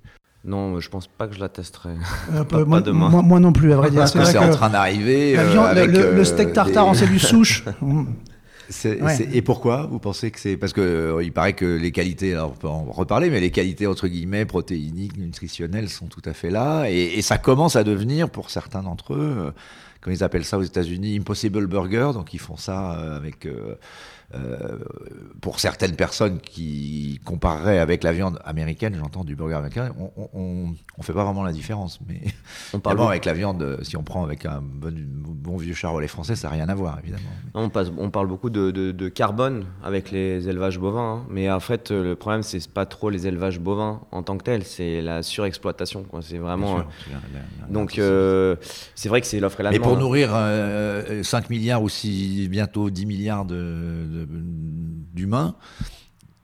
[0.45, 1.95] Non, je pense pas que je la testerai.
[2.35, 3.09] Euh, pas, moi, demain.
[3.09, 4.07] Moi, non plus, à vrai dire.
[4.07, 5.39] C'est en train d'arriver.
[5.39, 7.65] Euh, le, le, steak tartare en cellule souche.
[9.33, 12.53] Et pourquoi vous pensez que c'est parce que euh, il paraît que les qualités, alors
[12.53, 16.51] on peut en reparler, mais les qualités entre guillemets protéiniques, nutritionnelles sont tout à fait
[16.51, 19.51] là, et, ça commence à devenir pour certains d'entre eux, euh,
[20.01, 23.49] comme ils appellent ça aux États-Unis, impossible burger, donc ils font ça euh, avec
[24.35, 24.79] euh,
[25.41, 31.03] pour certaines personnes qui compareraient avec la viande américaine, j'entends du burger américain, on, on,
[31.03, 32.01] fait pas vraiment la différence.
[32.09, 32.21] Mais
[32.73, 36.49] on parle avec la viande, si on prend avec un bon, vieux charolais français, ça
[36.49, 37.23] n'a rien à voir, évidemment.
[37.55, 41.27] On, passe, on parle beaucoup de, carbone avec les élevages bovins, hein.
[41.29, 44.65] mais en fait, le problème, c'est pas trop les élevages bovins en tant que tel,
[44.65, 46.07] c'est la surexploitation.
[46.23, 46.85] C'est vraiment.
[47.69, 48.57] donc, euh,
[48.95, 49.87] c'est vrai que c'est l'offre et la demande.
[49.87, 55.55] Mais pour nourrir 5 euh, milliards ou si bientôt 10 milliards de d'humains.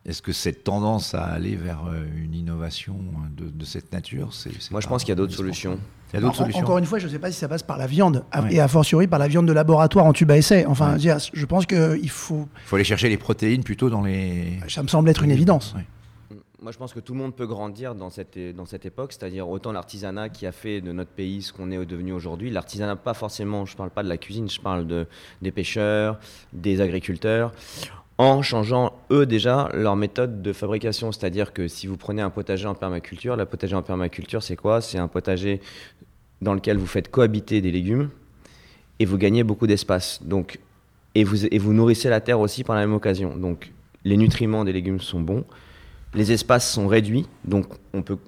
[0.07, 2.97] Est-ce que cette tendance à aller vers euh, une innovation
[3.37, 5.79] de, cette nature c'est, Moi, je pense qu'il y a d'autres solutions.
[6.13, 6.63] Il y a d'autres solutions.
[6.63, 8.67] Encore une fois, je ne sais pas si ça passe par la viande, et a
[8.69, 10.65] fortiori par la viande de laboratoire en tube à essai.
[10.67, 12.49] Enfin, je pense qu'il faut.
[12.57, 14.59] Il faut aller chercher les protéines plutôt dans les.
[14.69, 15.75] Ça me semble être une évidence.
[16.63, 19.49] Moi, je pense que tout le monde peut grandir dans cette, dans cette époque, c'est-à-dire
[19.49, 22.51] autant l'artisanat qui a fait de notre pays ce qu'on est devenu aujourd'hui.
[22.51, 25.07] L'artisanat, pas forcément, je ne parle pas de la cuisine, je parle de,
[25.41, 26.19] des pêcheurs,
[26.53, 27.55] des agriculteurs,
[28.19, 31.13] en changeant, eux, déjà, leur méthode de fabrication.
[31.13, 34.83] C'est-à-dire que si vous prenez un potager en permaculture, la potager en permaculture, c'est quoi?
[34.83, 35.63] C'est un potager
[36.43, 38.11] dans lequel vous faites cohabiter des légumes
[38.99, 40.21] et vous gagnez beaucoup d'espace.
[40.23, 40.59] Donc,
[41.15, 43.35] et vous, et vous nourrissez la terre aussi par la même occasion.
[43.35, 43.73] Donc,
[44.05, 45.47] les nutriments des légumes sont bons
[46.15, 48.19] les espaces sont réduits, donc on peut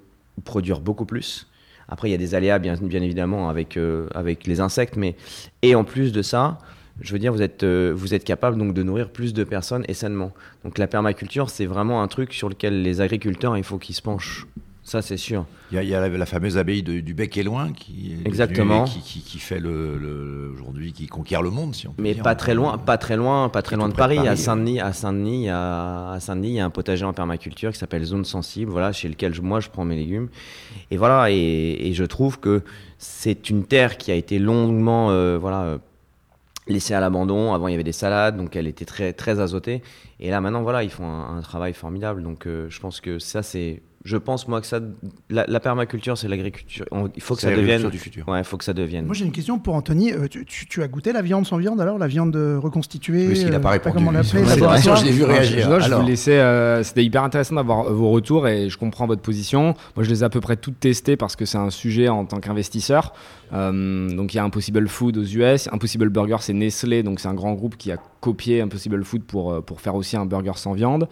[0.45, 1.47] produire beaucoup plus.
[1.87, 5.15] Après, il y a des aléas, bien, évidemment, avec, euh, avec les insectes, mais
[5.61, 6.59] et en plus de ça,
[7.01, 9.83] je veux dire, vous êtes, euh, vous êtes capable donc de nourrir plus de personnes
[9.87, 10.31] et sainement.
[10.63, 14.01] Donc la permaculture, c'est vraiment un truc sur lequel les agriculteurs, il faut qu'ils se
[14.01, 14.47] penchent
[14.83, 15.45] ça, c'est sûr.
[15.71, 18.83] Il y a, la, fameuse abbaye du Bec et Loin qui, Exactement.
[18.83, 22.53] qui, qui, fait le, aujourd'hui, qui conquiert le monde, si on peut Mais pas très
[22.53, 24.19] loin, pas très loin, pas très loin de Paris.
[24.19, 28.03] à Saint-Denis, à Saint-Denis, à Saint-Denis, il y a un potager en permaculture qui s'appelle
[28.03, 30.27] Zone Sensible, voilà, chez lequel moi je prends mes légumes.
[30.91, 32.61] Et voilà, et, je trouve que
[32.97, 35.63] c'est une terre qui a été longuement, euh, voilà.
[35.63, 35.77] Euh,
[36.67, 37.53] laissée à l'abandon.
[37.53, 39.81] Avant, il y avait des salades, donc elle était très, très azotée.
[40.19, 42.23] Et là, maintenant, voilà, ils font un, travail formidable.
[42.23, 44.81] Donc, euh, je pense que ça, c'est je pense moi que ça,
[45.29, 46.85] la, permaculture, c'est l'agriculture.
[47.15, 48.27] Il faut que ça devienne du futur.
[48.27, 49.05] Ouais, il faut que ça devienne.
[49.05, 50.11] Moi j'ai une question pour Anthony.
[50.11, 53.61] Euh, tu, as goûté la viande sans viande alors, la viande reconstituée Oui, il n'a
[53.61, 53.95] pas euh, répondu.
[53.95, 55.79] Comment je l'ai vu réagir.
[55.79, 56.39] Je, vous laissais.
[56.39, 59.73] Euh, c'était hyper intéressant d'avoir vos retours et je comprends votre position.
[59.95, 62.25] Moi, je les ai à peu près toutes testées parce que c'est un sujet en
[62.25, 63.13] tant qu'investisseur.
[63.51, 65.69] donc il y a Impossible Food aux US.
[65.71, 69.63] Impossible Burger, c'est Nestlé, donc c'est un grand groupe qui a copié Impossible Food pour
[69.63, 71.07] pour faire aussi un burger sans viande.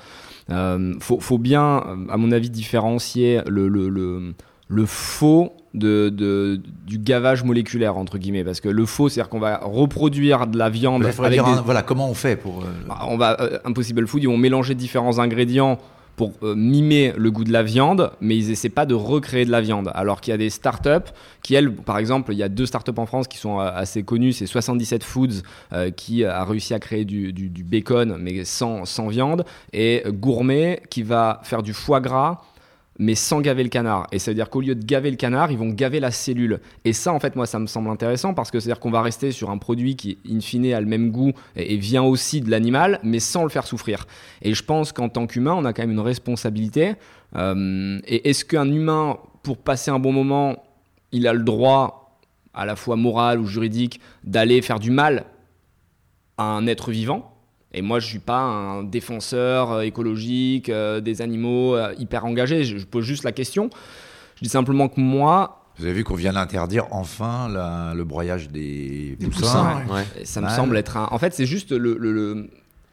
[0.50, 4.34] Euh, faut, faut, bien, à mon avis, différencier le, le, le,
[4.67, 9.24] le faux de, de, du gavage moléculaire entre guillemets parce que le faux c'est à
[9.24, 13.00] dire qu'on va reproduire de la viande avec voilà comment on fait pour euh, bah,
[13.08, 15.78] on va euh, Impossible Food ils vont mélanger différents ingrédients
[16.15, 19.52] pour euh, mimer le goût de la viande, mais ils essaient pas de recréer de
[19.52, 19.91] la viande.
[19.93, 22.91] Alors qu'il y a des startups qui, elles, par exemple, il y a deux startups
[22.97, 25.41] en France qui sont euh, assez connues, c'est 77 Foods
[25.74, 30.82] euh, qui a réussi à créer du, du bacon, mais sans, sans viande, et Gourmet
[30.89, 32.41] qui va faire du foie gras
[33.02, 34.06] mais sans gaver le canard.
[34.12, 36.60] Et ça veut dire qu'au lieu de gaver le canard, ils vont gaver la cellule.
[36.86, 39.32] Et ça, en fait, moi, ça me semble intéressant parce que c'est-à-dire qu'on va rester
[39.32, 43.00] sur un produit qui, in fine, a le même goût et, vient aussi de l'animal,
[43.02, 44.06] mais sans le faire souffrir.
[44.44, 46.94] Et je pense qu'en tant qu'humain, on a quand même une responsabilité.
[47.36, 50.64] Euh, et est-ce qu'un humain, pour passer un bon moment,
[51.12, 52.20] il a le droit,
[52.54, 55.26] à la fois moral ou juridique, d'aller faire du mal
[56.38, 57.31] à un être vivant?
[57.73, 62.63] Et moi, je suis pas un défenseur euh, écologique euh, des animaux euh, hyper engagé.
[62.63, 63.69] Je, pose juste la question.
[64.36, 67.47] Je dis simplement que moi, vous avez vu qu'on vient d'interdire enfin
[67.95, 69.81] le broyage des, poussins.
[70.23, 71.07] Ça me semble être un.
[71.12, 72.49] En fait, c'est juste le, le,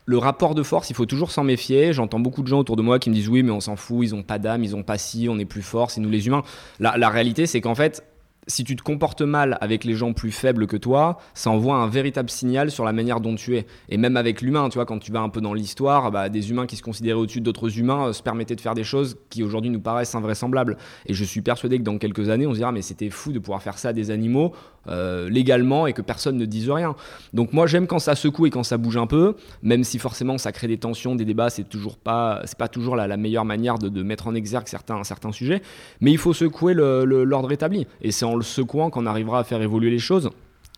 [0.07, 0.89] le, rapport de force.
[0.89, 1.93] Il faut toujours s'en méfier.
[1.93, 4.07] J'entends beaucoup de gens autour de moi qui me disent oui, mais on s'en fout.
[4.07, 5.29] Ils ont pas d'âme, ils ont pas si.
[5.29, 5.91] On est plus fort.
[5.91, 6.45] C'est nous les humains.
[6.79, 8.05] La, la réalité, c'est qu'en fait,
[8.49, 11.87] si tu te comportes mal avec les gens plus faibles que toi, ça envoie un
[11.87, 13.67] véritable signal sur la manière dont tu es.
[13.91, 16.51] Et même avec l'humain, tu vois, quand tu vas un peu dans l'histoire, bah, des
[16.51, 19.43] humains qui se considéraient au-dessus d'autres humains euh, se permettaient de faire des choses qui
[19.43, 20.79] aujourd'hui nous paraissent invraisemblables.
[21.07, 23.39] Et je suis persuadé que dans quelques années, on se dira, mais c'était fou de
[23.39, 24.55] pouvoir faire ça à des animaux
[24.89, 26.95] euh, légalement et que personne ne dise rien.
[27.33, 30.39] Donc moi, j'aime quand ça secoue et quand ça bouge un peu, même si forcément
[30.39, 33.79] ça crée des tensions, des débats, c'est toujours pas, c'est pas toujours la, meilleure manière
[33.79, 35.63] de, mettre en exergue certains, certains sujets.
[36.01, 37.87] Mais il faut secouer l'ordre établi.
[38.03, 40.31] Et c'est en le secouant qu'on arrivera à faire évoluer les choses.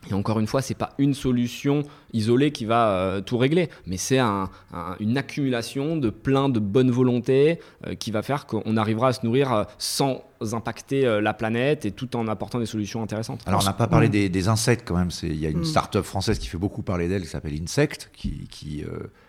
[0.09, 1.83] Et encore une fois, c'est pas une solution
[2.13, 7.61] isolée qui va euh, tout régler, mais c'est une accumulation de plein de bonnes volontés
[7.87, 11.91] euh, qui va faire qu'on arrivera à se nourrir euh, sans impacter la planète et
[11.91, 13.43] tout en apportant des solutions intéressantes.
[13.45, 15.11] Alors, on n'a pas parlé des, insectes quand même.
[15.23, 15.65] Il y a une mm.
[15.65, 18.83] start-up française qui fait beaucoup parler d'elle qui s'appelle Insect, qui, qui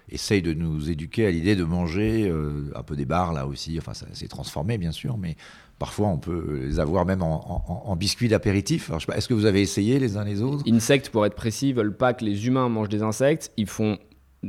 [0.07, 2.33] essaye de nous éduquer à l'idée de manger
[2.73, 3.77] un peu des bars là aussi.
[3.77, 5.35] Enfin, ça s'est transformé bien sûr, mais
[5.81, 8.91] Parfois, on peut les avoir même en, biscuits d'apéritif.
[9.15, 10.63] Est-ce que vous avez essayé les uns les autres?
[10.71, 13.51] Insectes, pour être précis, veulent pas que les humains mangent des insectes.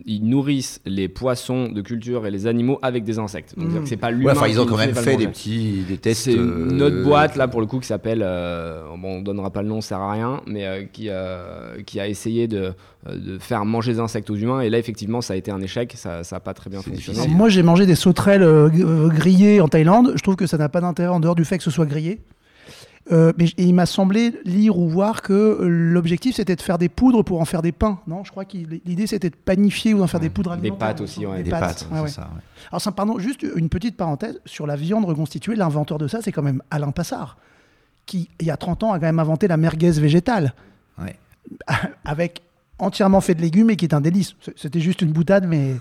[0.06, 3.54] Ils nourrissent les poissons de culture et les animaux avec des insectes.
[3.58, 3.86] Donc mmh.
[3.86, 4.32] c'est pas l'humain.
[4.48, 6.22] ils ont quand même fait des petits des tests.
[6.22, 9.50] C'est une autre euh, boîte là pour le coup qui s'appelle, euh, bon, on donnera
[9.50, 11.10] pas le nom, ça sert à rien, mais euh, qui
[11.84, 12.72] qui a essayé de,
[13.06, 15.92] de, faire manger des insectes aux humains et là effectivement ça a été un échec,
[15.96, 17.28] ça ça a pas très bien fonctionné.
[17.28, 18.70] moi j'ai mangé des sauterelles
[19.14, 20.12] grillées en Thaïlande.
[20.16, 22.20] Je trouve que ça n'a pas d'intérêt en dehors du fait que ce soit grillé.
[23.10, 26.88] Euh, mais il m'a semblé lire ou voir que euh, l'objectif c'était de faire des
[26.88, 27.98] poudres pour en faire des pains.
[28.06, 30.72] Non, je crois que l'idée c'était de panifier ou d'en faire des poudres alimentaires.
[30.72, 31.42] Des pâtes aussi, ouais.
[31.42, 31.88] Des, pâtes.
[32.06, 32.30] Ça,
[32.70, 35.56] Alors, ça, pardon, juste une petite parenthèse sur la viande reconstituée.
[35.56, 37.38] L'inventeur de ça, c'est quand même Alain Passard,
[38.06, 40.54] qui il y a 30 ans a quand même inventé la merguez végétale.
[42.04, 42.42] Avec
[42.78, 44.36] entièrement fait de légumes et qui est un délice.
[44.56, 45.74] C'était juste une boutade, mais,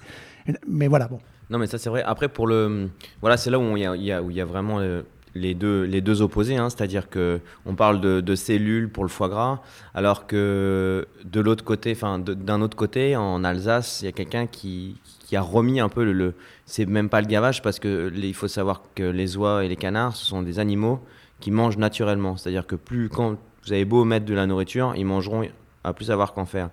[0.67, 1.19] mais voilà, bon.
[1.51, 2.01] Non, mais ça c'est vrai.
[2.03, 2.89] Après, pour le.
[3.19, 4.79] Voilà, c'est là où il y, a, où il y a vraiment.
[4.79, 5.03] Euh,
[5.35, 9.29] les deux, les deux opposés, hein, c'est-à-dire que on parle de, cellules pour le foie
[9.29, 9.61] gras,
[9.93, 14.47] alors que de l'autre côté, enfin d'un autre côté, en Alsace, il y a quelqu'un
[14.47, 14.97] qui,
[15.33, 16.33] a remis un peu le,
[16.65, 19.77] c'est même pas le gavage parce que il faut savoir que les oies et les
[19.77, 20.99] canards, ce sont des animaux
[21.39, 25.05] qui mangent naturellement, c'est-à-dire que plus quand vous avez beau mettre de la nourriture, ils
[25.05, 25.47] mangeront
[25.83, 26.69] à plus savoir qu'en faire.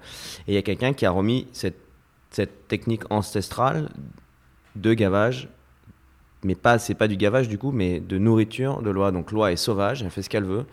[0.47, 3.91] Et il y a quelqu'un qui a remis cette technique ancestrale
[4.77, 5.49] de gavage
[6.45, 9.13] mais pas c'est pas du gavage du coup, mais de nourriture de loi.
[9.13, 10.67] Donc loi est sauvage, elle fait ce qu'elle veut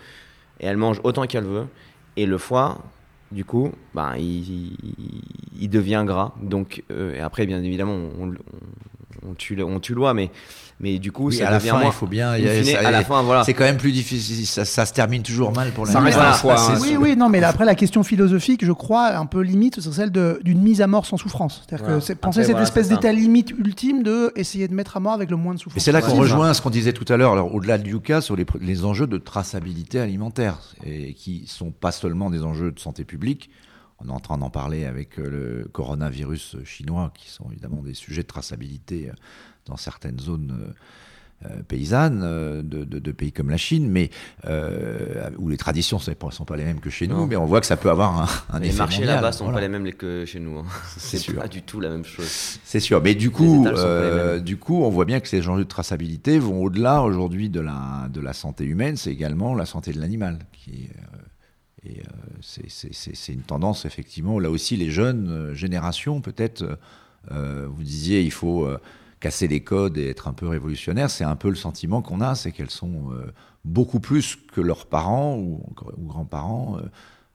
[0.60, 1.68] et elle mange autant qu'elle veut.
[2.18, 2.80] Et le foie,
[3.32, 4.78] du coup, bah, il,
[5.60, 6.34] il, devient gras.
[6.42, 8.34] Donc euh, et après, bien évidemment, on,
[9.28, 10.32] on, tue, on tue loi, mais
[10.82, 12.32] mais du coup, ça à la fin, il faut bien.
[12.32, 13.46] à la fin, voilà.
[13.46, 14.46] C'est quand même plus difficile.
[14.46, 15.94] Ça, ça, se termine toujours mal pour la.
[15.94, 19.40] Ça reste hein, Oui, oui, non, mais après la question philosophique, je crois, un peu
[19.40, 21.64] limite, c'est celle d'une mise à mort sans souffrance.
[21.66, 25.30] C'est-à-dire que penser cette espèce d'état limite ultime de essayer de mettre à mort avec
[25.30, 25.82] le moins de souffrance.
[25.82, 27.32] Et c'est là qu'on rejoint ce qu'on disait tout à l'heure.
[27.32, 31.92] Alors au-delà du cas sur les, les enjeux de traçabilité alimentaire et qui sont pas
[31.92, 33.25] seulement des enjeux de santé publique.
[34.00, 37.94] On est en train d'en parler avec euh, le coronavirus chinois, qui sont évidemment des
[37.94, 39.14] sujets de traçabilité euh,
[39.68, 40.74] dans certaines zones
[41.46, 42.22] euh, paysannes
[42.64, 44.10] de, pays comme la Chine, mais
[45.38, 47.68] où les traditions ne sont pas les mêmes que chez nous, mais on voit que
[47.68, 48.74] ça peut avoir un, un les effet.
[48.74, 50.60] Les marchés là-bas sont pas les mêmes que chez nous.
[50.60, 50.66] Hein.
[50.98, 52.60] C'est pas du tout la même chose.
[52.64, 53.68] C'est sûr, mais du coup,
[54.44, 58.08] du coup, on voit bien que ces enjeux de traçabilité vont au-delà aujourd'hui de la,
[58.10, 60.90] de la santé humaine, c'est également la santé de l'animal qui
[61.86, 62.04] et
[62.42, 66.80] c'est une tendance, effectivement, là aussi, les jeunes générations, peut-être,
[67.30, 68.68] vous disiez, il faut
[69.26, 72.36] casser les codes et être un peu révolutionnaire, c'est un peu le sentiment qu'on a,
[72.36, 73.34] c'est qu'elles sont euh,
[73.64, 75.64] beaucoup plus que leurs parents ou,
[75.98, 76.82] ou grands-parents euh,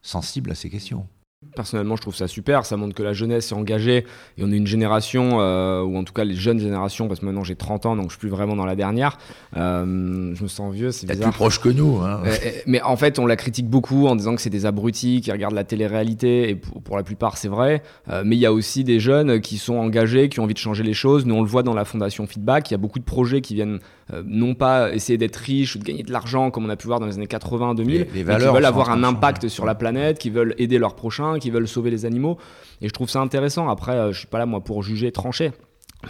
[0.01, 1.09] sensibles à ces questions.
[1.57, 2.67] Personnellement, je trouve ça super.
[2.67, 4.05] Ça montre que la jeunesse est engagée
[4.37, 7.25] et on est une génération, euh, ou en tout cas les jeunes générations, parce que
[7.25, 9.17] maintenant j'ai 30 ans, donc je suis plus vraiment dans la dernière.
[9.57, 11.31] Euh, je me sens vieux, c'est bizarre.
[11.31, 11.97] plus proche que nous.
[12.03, 12.21] Hein.
[12.27, 12.37] Euh,
[12.67, 15.55] mais en fait, on la critique beaucoup en disant que c'est des abrutis qui regardent
[15.55, 17.83] la télé-réalité, et pour, la plupart, c'est vrai.
[18.23, 20.83] mais il y a aussi des jeunes qui sont engagés, qui ont envie de changer
[20.83, 21.25] les choses.
[21.25, 22.71] Nous, on le voit dans la fondation Feedback.
[22.71, 23.79] Il y a beaucoup de projets qui viennent
[24.27, 27.01] non pas essayer d'être riches ou de gagner de l'argent, comme on a pu voir
[27.01, 30.29] dans les années 80, 2000, mais qui veulent avoir un impact sur la planète, qui
[30.29, 32.39] veulent aider leurs prochains qui veulent sauver les animaux.
[32.81, 33.69] Et je trouve ça intéressant.
[33.69, 35.53] Après, euh, je suis pas là moi pour juger, trancher.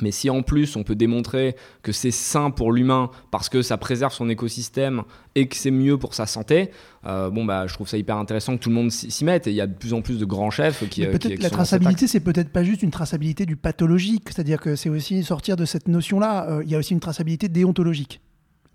[0.02, 3.76] Mais si en plus on peut démontrer que c'est sain pour l'humain parce que ça
[3.76, 5.02] préserve son écosystème
[5.34, 6.70] et que c'est mieux pour sa santé,
[7.06, 9.48] euh, bon bah je trouve ça hyper intéressant que tout le monde s'y mette.
[9.48, 11.04] Et il y a de plus en plus de grands chefs qui.
[11.04, 14.90] Euh, peut-être la traçabilité, c'est peut-être pas juste une traçabilité du pathologique, c'est-à-dire que c'est
[14.90, 16.60] aussi sortir de cette notion-là.
[16.62, 18.20] Il y a aussi une traçabilité déontologique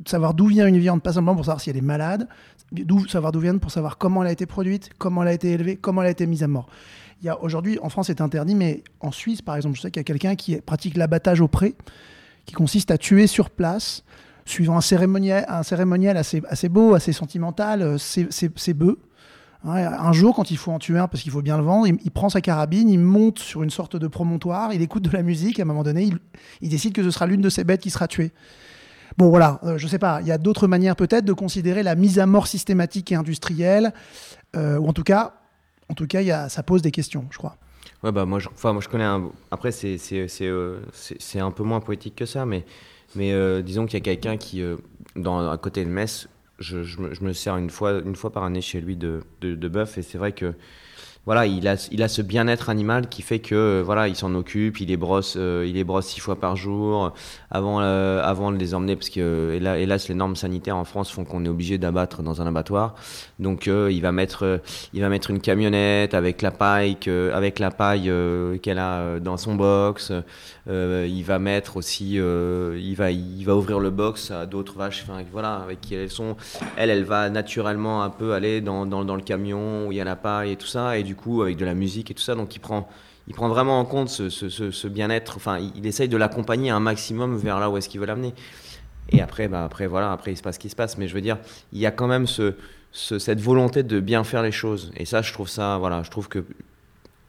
[0.06, 2.28] savoir d'où vient une viande, pas simplement pour savoir si elle est malade,
[2.72, 5.52] d'où savoir d'où vient pour savoir comment elle a été produite, comment elle a été
[5.52, 6.68] élevée, comment elle a été mise à mort.
[7.22, 9.92] Il y a aujourd'hui en France c'est interdit, mais en Suisse par exemple, je sais
[9.92, 11.76] qu'il y a quelqu'un qui pratique l'abattage au pré,
[12.46, 14.04] qui consiste à tuer sur place
[14.46, 19.00] suivant un cérémoniel, un cérémoniel assez, assez beau, assez sentimental, c'est bœufs.
[19.64, 22.12] un jour, quand il faut en tuer un parce qu'il faut bien le vendre, il,
[22.12, 25.60] prend sa carabine, il monte sur une sorte de promontoire, il écoute de la musique,
[25.60, 26.20] à un moment donné, il,
[26.62, 28.32] il décide que ce sera l'une de ces bêtes qui sera tuée.
[29.18, 31.96] Bon, voilà, euh, je sais pas, il y a d'autres manières peut-être de considérer la
[31.96, 33.94] mise à mort systématique et industrielle,
[34.56, 35.36] euh, ou en tout cas,
[35.90, 37.58] en tout cas, ça pose des questions, je crois.
[38.04, 39.32] Ouais, bah moi, je, moi je connais un.
[39.52, 39.98] Après, c'est
[40.42, 42.66] euh, c'est un peu moins poétique que ça, mais,
[43.16, 44.62] mais disons qu'il y a quelqu'un qui,
[45.16, 46.28] dans, à côté de Metz,
[46.60, 49.68] je, je, me, sers une fois, une fois par année chez lui de, de, de
[49.68, 50.54] bœuf, et c'est vrai que
[51.26, 54.36] voilà, il a, il a ce bien-être animal qui fait que euh, voilà, il s'en
[54.36, 57.14] occupe, il les brosse, euh, il les brosse six fois par jour
[57.50, 61.26] avant, euh, avant de les emmener parce que hélas les normes sanitaires en France font
[61.26, 62.94] qu'on est obligé d'abattre dans un abattoir.
[63.40, 64.62] Donc il va mettre,
[64.94, 66.98] il va mettre une camionnette avec la paille,
[67.34, 68.12] avec la paille
[68.62, 70.12] qu'elle a dans son box.
[70.68, 75.24] il va mettre aussi, il va, il va ouvrir le box à d'autres vaches, enfin
[75.32, 76.36] voilà, avec qui elles sont.
[76.78, 80.04] Elle, elle va naturellement un peu aller dans, dans, le camion où il y a
[80.04, 82.36] la paille et tout ça et coup avec de la musique et tout ça.
[82.36, 82.88] Donc il prend,
[83.28, 85.38] il prend vraiment en compte ce, bien-être.
[85.38, 88.34] Enfin, il, essaye de l'accompagner un maximum vers là où est-ce qu'il veut l'amener.
[89.10, 90.98] Et après, bah après voilà, après il se passe ce qui se passe.
[90.98, 91.38] Mais je veux dire,
[91.74, 92.56] il y a quand même ce,
[92.92, 94.92] cette volonté de bien faire les choses.
[94.98, 96.46] Et ça, je trouve ça, voilà, je trouve que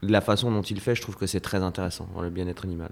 [0.03, 2.91] la façon dont il fait, je trouve que c'est très intéressant le bien-être animal.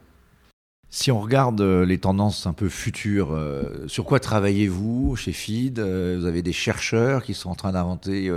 [0.90, 5.80] Si on regarde euh, les tendances un peu futures, euh, sur quoi travaillez-vous chez FID
[5.80, 8.30] euh, Vous avez des chercheurs qui sont en train d'inventer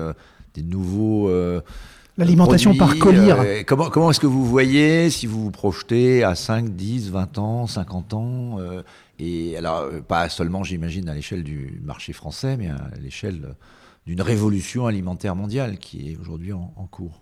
[0.56, 1.30] des nouveaux
[2.18, 3.32] L'alimentation par collier.
[3.32, 7.38] Euh, comment comment est-ce que vous voyez si vous vous projetez à 5, 10, 20
[7.38, 8.82] ans, 50 ans euh,
[9.20, 13.56] Et alors, euh, pas seulement, j'imagine, à l'échelle du marché français, mais à l'échelle
[14.08, 17.22] d'une révolution alimentaire mondiale qui est aujourd'hui en, en cours.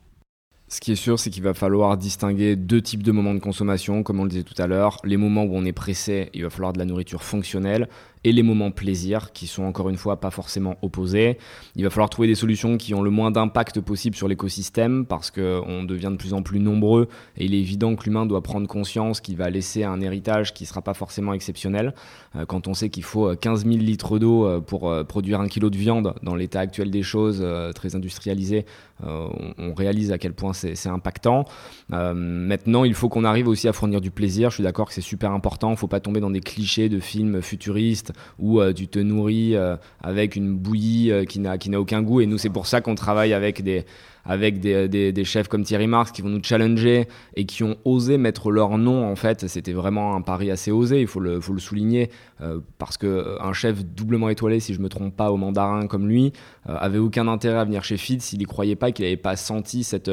[0.69, 4.01] Ce qui est sûr, c'est qu'il va falloir distinguer deux types de moments de consommation,
[4.01, 4.99] comme on le disait tout à l'heure.
[5.03, 7.89] Les moments où on est pressé, il va falloir de la nourriture fonctionnelle
[8.25, 11.37] et les moments plaisir qui sont encore une fois pas forcément opposés.
[11.75, 15.29] Il va falloir trouver des solutions qui ont le moins d'impact possible sur l'écosystème parce
[15.29, 17.07] qu'on devient de plus en plus nombreux
[17.37, 20.63] et il est évident que l'humain doit prendre conscience qu'il va laisser un héritage qui
[20.63, 21.93] ne sera pas forcément exceptionnel.
[22.35, 25.47] Euh, quand on sait qu'il faut 15 000 litres d'eau euh, pour euh, produire un
[25.47, 27.45] kilo de viande dans l'état actuel des choses,
[27.75, 28.65] très industrialisé,
[29.03, 31.45] on réalise à quel point c'est impactant.
[31.89, 34.49] maintenant, il faut qu'on arrive aussi à fournir du plaisir.
[34.49, 35.69] Je suis d'accord que c'est super important.
[35.69, 38.99] Il ne faut pas tomber dans des clichés de films futuristes où euh, tu te
[38.99, 42.21] nourris euh, avec une bouillie euh, qui n'a aucun goût.
[42.21, 43.85] Et nous, c'est pour ça qu'on travaille avec des
[44.27, 48.17] avec des, des, chefs comme Thierry Marx qui vont nous challenger et qui ont osé
[48.17, 51.53] mettre leur nom en fait c'était vraiment un pari assez osé il faut le, faut
[51.53, 52.09] le souligner
[52.79, 56.33] parce que un chef doublement étoilé si je me trompe pas au mandarin comme lui
[56.65, 59.83] avait aucun intérêt à venir chez Fid s'il y croyait pas qu'il n'avait pas senti
[59.83, 60.09] cette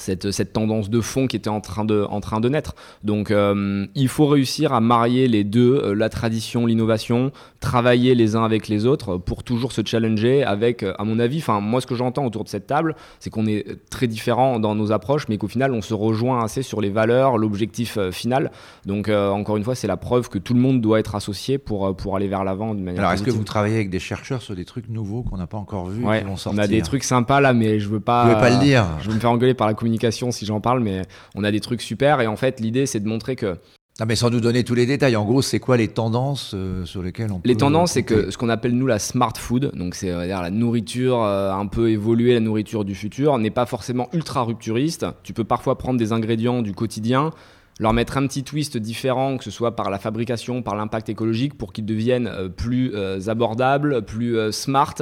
[0.00, 2.74] cette, cette, tendance de fond qui était en train de, en train de naître.
[3.04, 8.36] Donc euh, il faut réussir à marier les deux, euh, la tradition, l'innovation, travailler les
[8.36, 11.80] uns avec les autres pour toujours se challenger avec, euh, à mon avis, enfin moi
[11.80, 15.28] ce que j'entends autour de cette table, c'est qu'on est très différents dans nos approches,
[15.28, 18.50] mais qu'au final on se rejoint assez sur les valeurs, l'objectif final.
[18.86, 21.94] Donc encore une fois, c'est la preuve que tout le monde doit être associé pour,
[21.96, 24.54] pour aller vers l'avant de manière Alors est-ce que vous travaillez avec des chercheurs sur
[24.54, 27.52] des trucs nouveaux qu'on n'a pas encore vus ouais, On a des trucs sympas là,
[27.52, 28.26] mais je veux pas.
[28.26, 28.86] Vous pas le dire.
[29.00, 31.02] Je veux me faire engueuler par la communication si j'en parle, mais
[31.34, 32.20] on a des trucs super.
[32.20, 33.56] Et en fait, l'idée, c'est de montrer que
[33.98, 36.86] non, mais sans nous donner tous les détails, en gros, c'est quoi les tendances euh,
[36.86, 37.46] sur lesquelles on peut.
[37.46, 41.22] Les tendances, c'est que ce qu'on appelle nous la smart food, donc c'est la nourriture
[41.22, 45.04] euh, un peu évoluée, la nourriture du futur, n'est pas forcément ultra rupturiste.
[45.22, 47.32] Tu peux parfois prendre des ingrédients du quotidien
[47.80, 51.56] leur mettre un petit twist différent, que ce soit par la fabrication, par l'impact écologique,
[51.56, 54.94] pour qu'ils deviennent euh, plus euh, abordables, plus euh, smart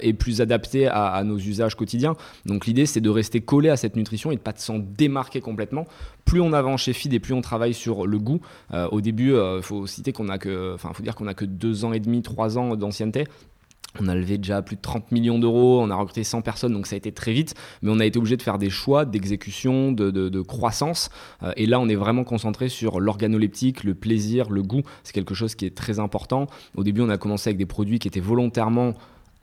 [0.00, 2.16] et plus adaptés à, nos usages quotidiens.
[2.46, 5.84] Donc l'idée, c'est de rester collé à cette nutrition et de pas s'en démarquer complètement.
[6.24, 8.40] Plus on avance chez Feed et plus on travaille sur le goût.
[8.72, 12.00] au début, il faut citer qu'on a que, dire qu'on a que deux ans et
[12.00, 13.26] demi, trois ans d'ancienneté.
[14.00, 16.86] On a levé déjà plus de 30 millions d'euros, on a recruté 100 personnes, donc
[16.86, 19.92] ça a été très vite, mais on a été obligé de faire des choix d'exécution,
[19.92, 21.10] de, croissance.
[21.42, 24.82] Euh, et là, on est vraiment concentré sur l'organoleptique, le plaisir, le goût.
[25.02, 26.46] C'est quelque chose qui est très important.
[26.76, 28.94] Au début, on a commencé avec des produits qui étaient volontairement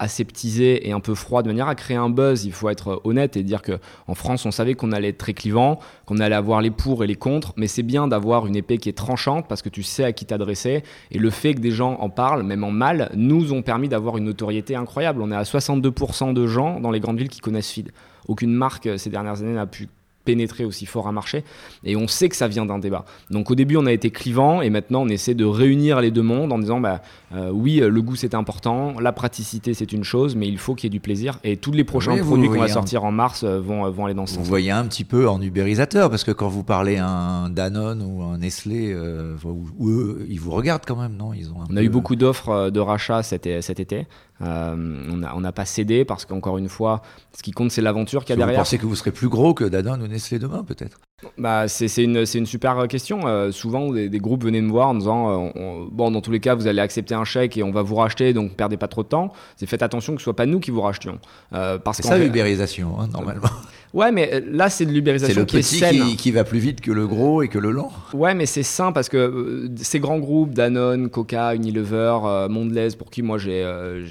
[0.04, 2.46] aseptisé et un peu froid de manière à créer un buzz.
[2.46, 5.34] Il faut être honnête et dire que en France, on savait qu'on allait être très
[5.34, 8.78] clivant, qu'on allait avoir les pour et les contre, mais c'est bien d'avoir une épée
[8.78, 10.84] qui est tranchante parce que tu sais à qui t'adresser.
[11.12, 14.18] Et le fait que des gens en parlent, même en mal, nous ont permis d'avoir
[14.18, 15.22] une notoriété incroyable.
[15.22, 17.92] On est à 62% de gens dans les grandes villes qui connaissent Feed.
[18.28, 19.90] Aucune marque ces dernières années n'a pu
[20.26, 21.44] pénétrer aussi fort un marché.
[21.84, 23.06] Et on sait que ça vient d'un débat.
[23.30, 26.22] Donc au début, on a été clivant et maintenant, on essaie de réunir les deux
[26.22, 27.02] mondes en disant bah,
[27.34, 30.86] euh, oui, le goût c'est important, la praticité c'est une chose, mais il faut qu'il
[30.86, 31.40] y ait du plaisir.
[31.44, 34.26] Et tous les prochains produits qu'on va sortir en mars euh, vont, vont aller dans
[34.26, 34.44] ce sens.
[34.44, 38.02] Vous voyez un petit peu en ubérisateur, parce que quand vous parlez à un Danone
[38.02, 39.36] ou un Nestlé, euh,
[39.82, 41.34] eux, ils vous regardent quand même, non?
[41.34, 44.08] Ils ont On a eu beaucoup d'offres de rachat cet, cet été.
[44.42, 47.02] Euh, on n'a pas cédé parce qu'encore une fois,
[47.38, 48.56] ce qui compte, c'est l'aventure qu'il y a derrière.
[48.56, 51.00] Vous pensez que vous serez plus gros que Danone ou Nestlé demain, peut-être?
[51.38, 53.22] Bah, c'est une, une, super question.
[53.26, 56.56] Euh, souvent, des, groupes venaient me voir en disant euh, Bon, dans tous les cas,
[56.56, 59.08] vous allez accepter un chèque et on va vous racheter, donc perdez pas trop de
[59.08, 59.34] temps.
[59.58, 61.20] C'est faites attention que ce soit pas nous qui vous rachetions.
[61.52, 63.48] c'est ça l'ubérisation, hein, normalement.
[63.94, 66.16] Ouais, mais là, c'est de l'ubérisation qui est saine.
[66.18, 67.92] Qui, va plus vite que le gros et que le lent.
[68.16, 73.22] Ouais, mais c'est sain parce que ces grands groupes, Danone, Coca, Unilever, Mondelez, pour qui
[73.22, 73.64] moi j'ai,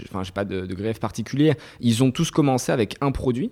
[0.09, 3.51] enfin, j'ai pas de, de, greffe particulier, ils ont tous commencé avec un produit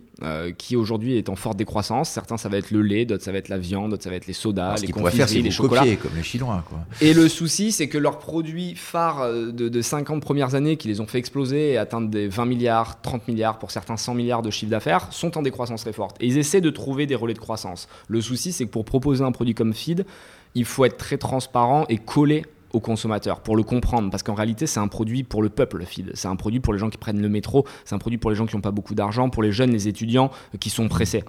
[0.57, 2.11] qui aujourd'hui est en forte décroissance.
[2.11, 4.17] Certains, ça va être le lait, d'autres, ça va être la viande, d'autres ça va
[4.17, 5.85] être les sodas, les confiseries, les chocolats.
[5.97, 6.65] comme les Chinois.
[6.69, 6.79] Quoi.
[7.01, 10.89] Et le souci, c'est que leurs produits phares euh, de, de 50 premières années qui
[10.89, 14.43] les ont fait exploser et atteindre des 20 milliards, 30 milliards, pour certains 100 milliards
[14.43, 16.17] de chiffre d'affaires, sont en décroissance très forte.
[16.21, 17.89] Et ils essaient de trouver des relais de croissance.
[18.09, 20.07] Le souci, c'est que pour proposer un produit comme Feed,
[20.55, 24.67] il faut être très transparent et collé au consommateur pour le comprendre parce qu'en réalité
[24.67, 27.21] c'est un produit pour le peuple feed c'est un produit pour les gens qui prennent
[27.21, 29.51] le métro c'est un produit pour les gens qui n'ont pas beaucoup d'argent pour les
[29.51, 30.31] jeunes les étudiants
[30.61, 31.25] qui sont pressés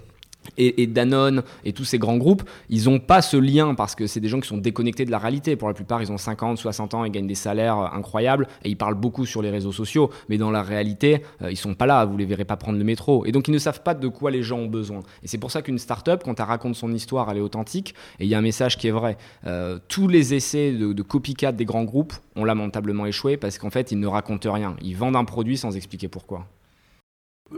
[0.58, 4.20] et, Danone et tous ces grands groupes, ils n'ont pas ce lien parce que c'est
[4.20, 5.56] des gens qui sont déconnectés de la réalité.
[5.56, 8.70] Pour la plupart, ils ont 50, 60 ans, ils gagnent des salaires euh, incroyables et
[8.70, 10.10] ils parlent beaucoup sur les réseaux sociaux.
[10.28, 12.84] Mais dans la réalité, euh, ils sont pas là, vous les verrez pas prendre le
[12.84, 13.24] métro.
[13.26, 15.00] Et donc, ils ne savent pas de quoi les gens ont besoin.
[15.22, 18.24] Et c'est pour ça qu'une start-up, quand elle raconte son histoire, elle est authentique et
[18.24, 19.16] il y a un message qui est vrai.
[19.46, 23.70] Euh, tous les essais de, de copycat des grands groupes ont lamentablement échoué parce qu'en
[23.70, 24.76] fait, ils ne racontent rien.
[24.82, 26.46] Ils vendent un produit sans expliquer pourquoi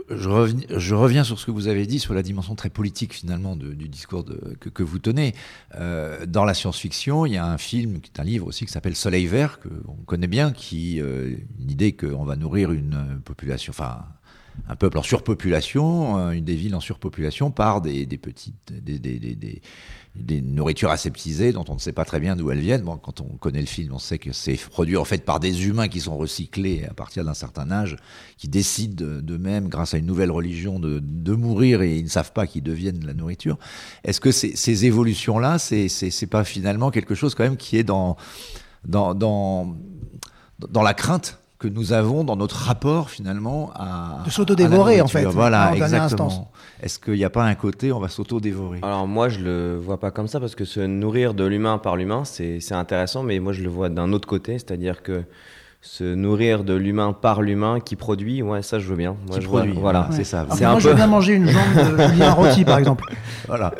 [0.09, 3.89] je, reviens, sur ce que vous avez dit sur la dimension très politique finalement du
[3.89, 4.25] discours
[4.59, 5.33] que, vous tenez.
[5.75, 8.71] Euh, dans la science-fiction, il y a un film, qui est un livre aussi qui
[8.71, 13.19] s'appelle Soleil vert que on connaît bien, qui euh, une idée qu'on va nourrir une
[13.23, 14.05] population, enfin
[14.67, 18.73] un peuple en surpopulation, euh, une des villes en surpopulation par des, petites,
[20.41, 22.83] nourritures aseptisées dont on ne sait pas très bien d'où elles viennent.
[22.83, 25.67] Bon, quand on connaît le film, on sait que c'est produit en fait par des
[25.67, 27.97] humains qui sont recyclés à partir d'un certain âge,
[28.37, 32.31] qui décident d'eux-mêmes, grâce à une nouvelle religion, de, de, mourir et ils ne savent
[32.31, 33.57] pas qu'ils deviennent la nourriture.
[34.03, 38.15] Est-ce que ces, ces évolutions-là, c'est pas finalement quelque chose quand même qui est dans,
[38.85, 39.75] dans, dans,
[40.59, 45.23] dans la crainte que nous avons dans notre rapport finalement à de s'auto-dévorer en fait.
[45.25, 46.51] Voilà, exactement.
[46.81, 48.79] Est-ce qu'il n'y a pas un côté on va s'auto-dévorer?
[48.81, 51.95] Alors moi je le vois pas comme ça parce que se nourrir de l'humain par
[51.95, 55.23] l'humain c'est intéressant, mais moi je le vois d'un autre côté, c'est-à-dire que
[55.85, 59.15] se nourrir de l'humain par l'humain qui produit, ouais, ça je veux bien.
[59.27, 60.45] Moi, je produit, voilà, c'est ça.
[60.45, 63.05] moi, un je veux bien manger une jambe de Julien Rôti, par exemple.
[63.47, 63.71] Voilà.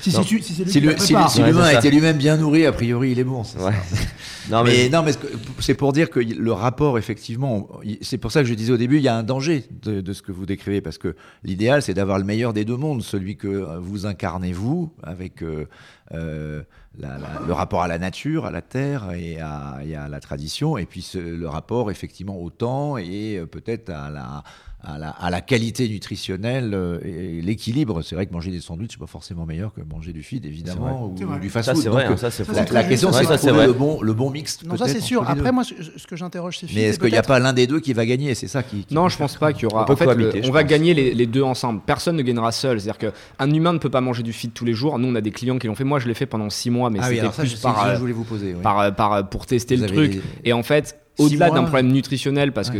[0.00, 3.42] Si, si, si, si l'humain était lui-même bien nourri, a priori, il est bon.
[3.58, 3.72] Ouais.
[4.50, 5.12] non, mais, non, mais
[5.58, 7.68] c'est pour dire que le rapport, effectivement,
[8.00, 10.22] c'est pour ça que je disais au début, il y a un danger de, ce
[10.22, 11.14] que vous décrivez, parce que
[11.44, 15.66] l'idéal, c'est d'avoir le meilleur des deux mondes, celui que vous incarnez vous, avec euh,
[16.14, 16.62] euh,
[16.98, 20.86] le rapport à la nature, à la terre et à, et à la tradition, et
[20.86, 24.44] puis le rapport, effectivement, au temps et euh, peut-être à la
[24.84, 28.02] à la, qualité nutritionnelle euh, et, l'équilibre.
[28.02, 31.06] C'est vrai que manger des sandwichs, n'est pas forcément meilleur que manger du feed, évidemment,
[31.06, 31.82] ou, du fast-food.
[31.82, 34.64] C'est vrai, hein, ça, la, la, question, c'est de trouver le bon, le bon mix.
[34.64, 35.28] Non, ça c'est sûr.
[35.28, 37.80] Après, moi, ce que j'interroge, c'est Mais est-ce qu'il n'y a pas l'un des deux
[37.80, 38.34] qui va gagner?
[38.34, 39.84] C'est ça qui, Non, je pense pas qu'il y aura.
[39.88, 41.80] On, en fait, on va gagner les, deux ensemble.
[41.84, 42.80] Personne ne gagnera seul.
[42.80, 44.98] C'est-à-dire qu'un humain ne peut pas manger du feed tous les jours.
[44.98, 45.84] Nous, on a des clients qui l'ont fait.
[45.84, 48.24] Moi, je l'ai fait pendant six mois, mais ah c'était plus par, je voulais vous
[48.24, 50.22] poser, par, pour tester le truc.
[50.44, 52.78] Et en fait, au-delà d'un problème nutritionnel, parce que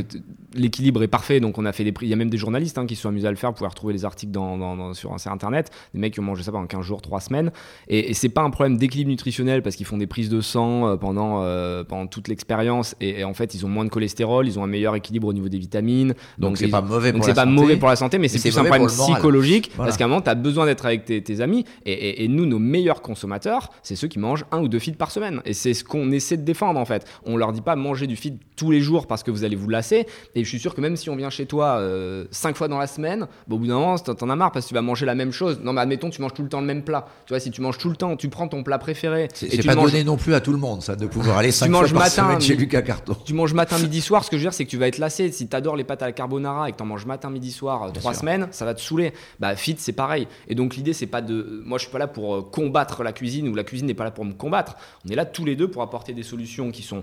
[0.55, 2.07] l'équilibre est parfait, donc on a fait des prix.
[2.07, 3.57] Il y a même des journalistes hein, qui se sont amusés à le faire, pour
[3.57, 5.71] pouvoir retrouver les articles dans, sur un site internet.
[5.95, 7.51] Des mecs qui ont mangé ça pendant 15 jours, 3 semaines.
[7.89, 10.97] Et, c'est pas un problème d'équilibre nutritionnel parce qu'ils font des prises de sang euh,
[10.97, 12.97] pendant, euh, pendant toute l'expérience.
[13.01, 15.49] Et, en fait, ils ont moins de cholestérol, ils ont un meilleur équilibre au niveau
[15.49, 16.15] des vitamines.
[16.39, 18.65] Donc c'est pas mauvais pour la pas mauvais pour la santé, mais c'est plus un
[18.65, 21.65] problème psychologique parce qu'à un moment, tu as besoin d'être avec tes, amis.
[21.85, 25.41] Et, nous, nos meilleurs consommateurs, c'est ceux qui mangent un ou deux feeds par semaine.
[25.45, 27.07] Et c'est ce qu'on essaie de défendre en fait.
[27.25, 29.69] On leur dit pas manger du feed tous les jours parce que vous allez vous
[29.69, 30.07] lasser.
[30.39, 32.79] Et je suis sûr que même si on vient chez toi euh, cinq fois dans
[32.79, 35.05] la semaine, bon, au bout d'un moment, t'en as marre parce que tu vas manger
[35.05, 35.59] la même chose.
[35.65, 37.09] Non, mais admettons, tu manges tout le temps le même plat.
[37.27, 39.27] Tu vois, si tu manges tout le temps, tu prends ton plat préféré.
[39.35, 41.83] C'est pas donné non plus à tout le monde, ça, de pouvoir aller cinq fois
[41.83, 43.17] par matin, semaine chez Lucas Carton.
[43.25, 44.23] Tu manges matin, midi, soir.
[44.23, 45.33] Ce que je veux dire, c'est que tu vas être lassé.
[45.33, 47.91] Si t'adores les pâtes à la carbonara et que t'en manges matin, midi, soir, euh,
[47.91, 49.13] trois semaines, ça va te saouler.
[49.41, 50.29] Bah, fit, c'est pareil.
[50.47, 51.63] Et donc, l'idée, c'est pas de.
[51.65, 54.05] Moi, je suis pas là pour euh, combattre la cuisine ou la cuisine n'est pas
[54.05, 54.77] là pour me combattre.
[55.05, 57.03] On est là tous les deux pour apporter des solutions qui sont,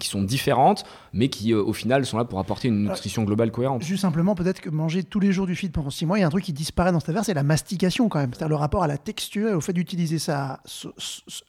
[0.00, 3.82] qui sont différentes, mais qui, au final, sont là pour apporter une nutrition globale cohérente.
[3.82, 6.24] Juste simplement, peut-être que manger tous les jours du feed pendant 6 mois, il y
[6.24, 8.30] a un truc qui disparaît dans cette affaire, c'est la mastication quand même.
[8.32, 10.60] C'est-à-dire le rapport à la texture et au fait d'utiliser ça,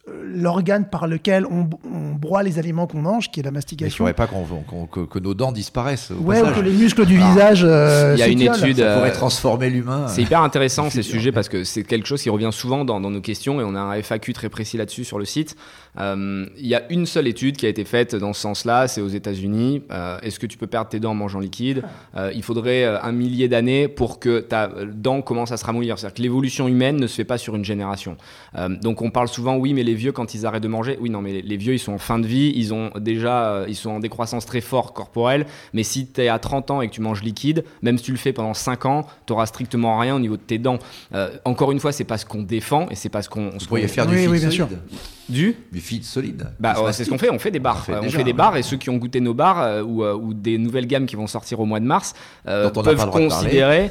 [0.06, 1.68] l'organe par lequel on,
[2.14, 4.04] broie les aliments qu'on mange, qui est la mastication.
[4.04, 6.10] Mais il ne faudrait pas que, nos dents disparaissent.
[6.10, 7.64] ouais, ou que les muscles du visage.
[7.64, 8.78] Euh, il y a une étude.
[8.78, 10.08] Ça pourrait transformer l'humain.
[10.08, 13.10] C'est hyper intéressant ces sujets parce que c'est quelque chose qui revient souvent dans, dans
[13.10, 15.56] nos questions et on a un FAQ très précis là-dessus sur le site.
[15.98, 19.00] Euh, il y a une seule étude qui a été faite dans ce sens-là, c'est
[19.00, 19.82] aux États-Unis.
[19.90, 21.82] Euh, est-ce que tu peux perdre tes dents en mangeant liquide
[22.16, 25.98] euh, Il faudrait un millier d'années pour que ta dent commence à se ramollir.
[25.98, 28.16] C'est-à-dire que l'évolution humaine ne se fait pas sur une génération.
[28.82, 31.20] donc on parle souvent, oui, mais les vieux, quand ils arrêtent de manger, oui, non,
[31.20, 34.00] mais les vieux, ils sont en fin de vie, ils ont déjà, ils sont en
[34.00, 35.46] décroissance très forte corporelle.
[35.72, 38.12] Mais si tu es à 30 ans et que tu manges liquide, même si tu
[38.12, 40.78] le fais pendant 5 ans, tu auras strictement rien au niveau de tes dents.
[41.44, 43.50] encore une fois, c'est pas ce qu'on défend et c'est pas ce qu'on.
[43.50, 44.68] Vous pourriez faire du oui, oui, bien sûr.
[45.30, 46.48] Du Du feed solide.
[46.58, 47.86] Bah, c'est ce qu'on fait, on fait des bars.
[47.88, 50.58] On fait, des bars et ceux qui ont goûté nos bars euh, euh, ou, des
[50.58, 52.14] nouvelles gammes qui vont sortir au mois de mars
[52.46, 53.90] euh, peuvent considérer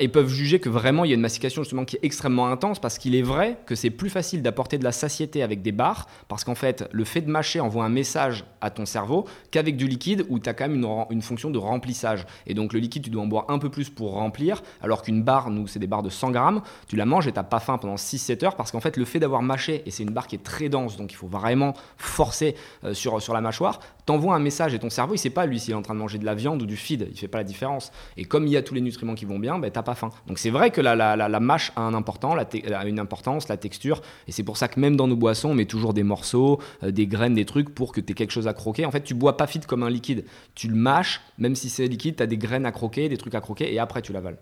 [0.00, 2.78] et peuvent juger que vraiment il y a une mastication justement qui est extrêmement intense
[2.78, 6.06] parce qu'il est vrai que c'est plus facile d'apporter de la satiété avec des bars
[6.28, 9.86] parce qu'en fait le fait de mâcher envoie un message à ton cerveau qu'avec du
[9.86, 12.26] liquide où tu as quand même une, une, fonction de remplissage.
[12.46, 15.22] Et donc le liquide tu dois en boire un peu plus pour remplir alors qu'une
[15.22, 17.78] barre, nous c'est des barres de 100 grammes, tu la manges et t'as pas faim
[17.78, 20.36] pendant 6-7 heures parce qu'en fait le fait d'avoir mâché et c'est une barre qui
[20.36, 22.54] est très dense donc il faut vraiment forcer
[22.84, 25.60] euh, sur, sur la mâchoire, t'envoies un message et ton cerveau, il sait pas lui
[25.60, 27.38] s'il est en train de manger de la viande ou du feed, il fait pas
[27.38, 27.92] la différence.
[28.16, 30.08] Et comme il y a tous les nutriments qui vont bien, ben, t'as pas faim.
[30.26, 33.48] Donc c'est vrai que la, la, la, mâche a, un important, la a une importance,
[33.48, 36.02] la texture, et c'est pour ça que même dans nos boissons, on met toujours des
[36.02, 38.86] morceaux, euh, des graines, des trucs pour que tu aies quelque chose à croquer.
[38.86, 40.24] En fait, tu bois pas feed comme un liquide.
[40.54, 43.34] Tu le mâches, même si c'est liquide, tu as des graines à croquer, des trucs
[43.34, 44.38] à croquer, et après tu l'avales.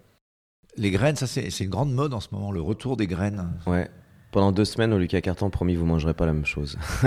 [0.76, 3.51] Les graines, ça c'est une grande mode en ce moment, le retour des graines.
[3.66, 3.91] Ouais,
[4.31, 6.78] pendant deux semaines, au Lucas Carton, promis, vous mangerez pas la même chose.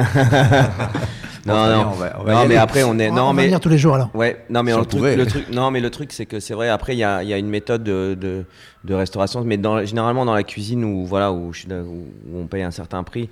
[1.45, 1.95] non, non,
[2.26, 3.09] non mais après, on est.
[3.09, 4.09] On non, va mais venir tous les jours alors.
[4.13, 6.69] Ouais, non, mais le, truc, le truc, non, mais le truc, c'est que c'est vrai.
[6.69, 8.45] Après, il y a, y a, une méthode de, de,
[8.84, 12.05] de, restauration, mais dans, généralement dans la cuisine où voilà où, je, où
[12.36, 13.30] on paye un certain prix.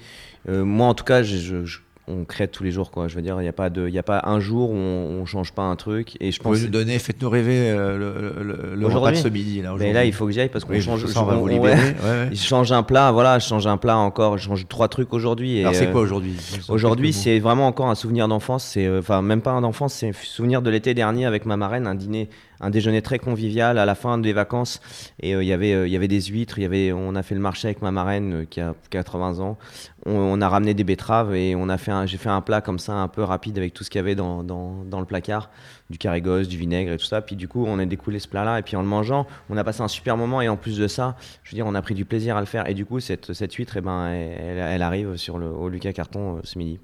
[0.50, 1.80] Euh, moi, en tout cas, je, je
[2.12, 3.08] on crée tous les jours quoi.
[3.08, 4.76] Je veux dire il n'y a pas de il y a pas un jour où
[4.76, 6.18] on, on, change pas un truc.
[6.20, 9.74] Et je pense vous donner faites-nous rêver euh, le, le, repas de ce midi là
[9.78, 11.96] mais là il faut que j'y aille parce qu'on change ça, on va vous libérer.
[12.32, 15.62] Je change un plat voilà je change un plat encore je change trois trucs aujourd'hui
[15.62, 16.36] alors c'est quoi aujourd'hui?
[16.70, 20.10] aujourd'hui c'est vraiment encore un souvenir d'enfance c'est euh, enfin même pas un d'enfance c'est
[20.10, 22.30] un souvenir de l'été dernier avec ma marraine un dîner
[22.62, 24.80] un déjeuner très convivial à la fin des vacances.
[25.20, 27.24] Et euh, il y avait, euh, il y avait des huîtres, y avait, on a
[27.24, 29.58] fait le marché avec ma marraine euh, qui a 80 ans.
[30.06, 32.94] On, a ramené des betteraves et on a fait j'ai fait un plat comme ça
[32.94, 35.50] un peu rapide avec tout ce qu'il y avait dans, dans, dans le placard,
[35.90, 37.22] du carigos, du vinaigre et tout ça.
[37.22, 39.64] Puis du coup, on a découlé ce plat-là et puis en le mangeant, on a
[39.64, 41.94] passé un super moment et en plus de ça, je veux dire, on a pris
[41.94, 42.68] du plaisir à le faire.
[42.68, 45.94] Et du coup, cette, cette huître, eh ben, elle, elle, arrive sur le, au Lucas
[45.94, 46.80] Carton ce midi.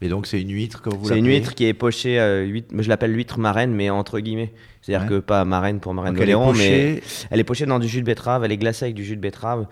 [0.00, 2.88] Et donc c'est une huître comme vous C'est une huître qui est pochée, euh, je
[2.88, 4.52] l'appelle l'huître marraine, mais entre guillemets.
[4.80, 8.06] C'est-à-dire que pas marraine pour marraine Valéron, mais elle est pochée dans du jus de
[8.06, 9.64] betterave, elle est glacée avec du jus de betterave, euh,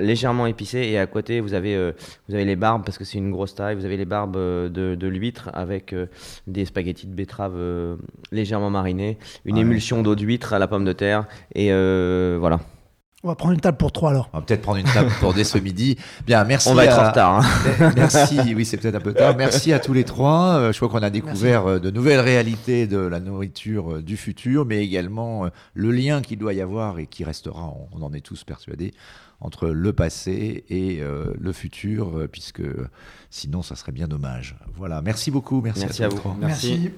[0.00, 1.92] légèrement épicée, et à côté vous avez, euh,
[2.28, 4.68] vous avez les barbes, parce que c'est une grosse taille, vous avez les barbes euh,
[4.68, 5.94] de, de l'huître avec
[6.46, 7.56] des spaghettis de betterave
[8.30, 11.70] légèrement marinés, une émulsion d'eau d'huître à la pomme de terre, et
[12.38, 12.60] voilà.
[13.24, 14.28] On va prendre une table pour trois alors.
[14.32, 15.96] On va peut-être prendre une table pour dès ce midi.
[16.26, 16.68] Bien, merci.
[16.68, 17.38] On va être en retard.
[17.38, 17.92] Hein.
[17.94, 19.36] merci, oui, c'est peut-être un peu tard.
[19.36, 20.56] Merci à tous les trois.
[20.56, 24.16] Euh, je crois qu'on a découvert euh, de nouvelles réalités de la nourriture euh, du
[24.16, 28.22] futur, mais également le lien qu'il doit y avoir et qui restera, on en est
[28.22, 28.92] tous persuadés,
[29.42, 32.62] entre le passé et le futur, puisque
[33.30, 34.56] sinon, ça serait bien dommage.
[34.76, 35.60] Voilà, merci beaucoup.
[35.60, 36.34] Merci, à, vous.
[36.40, 36.90] merci.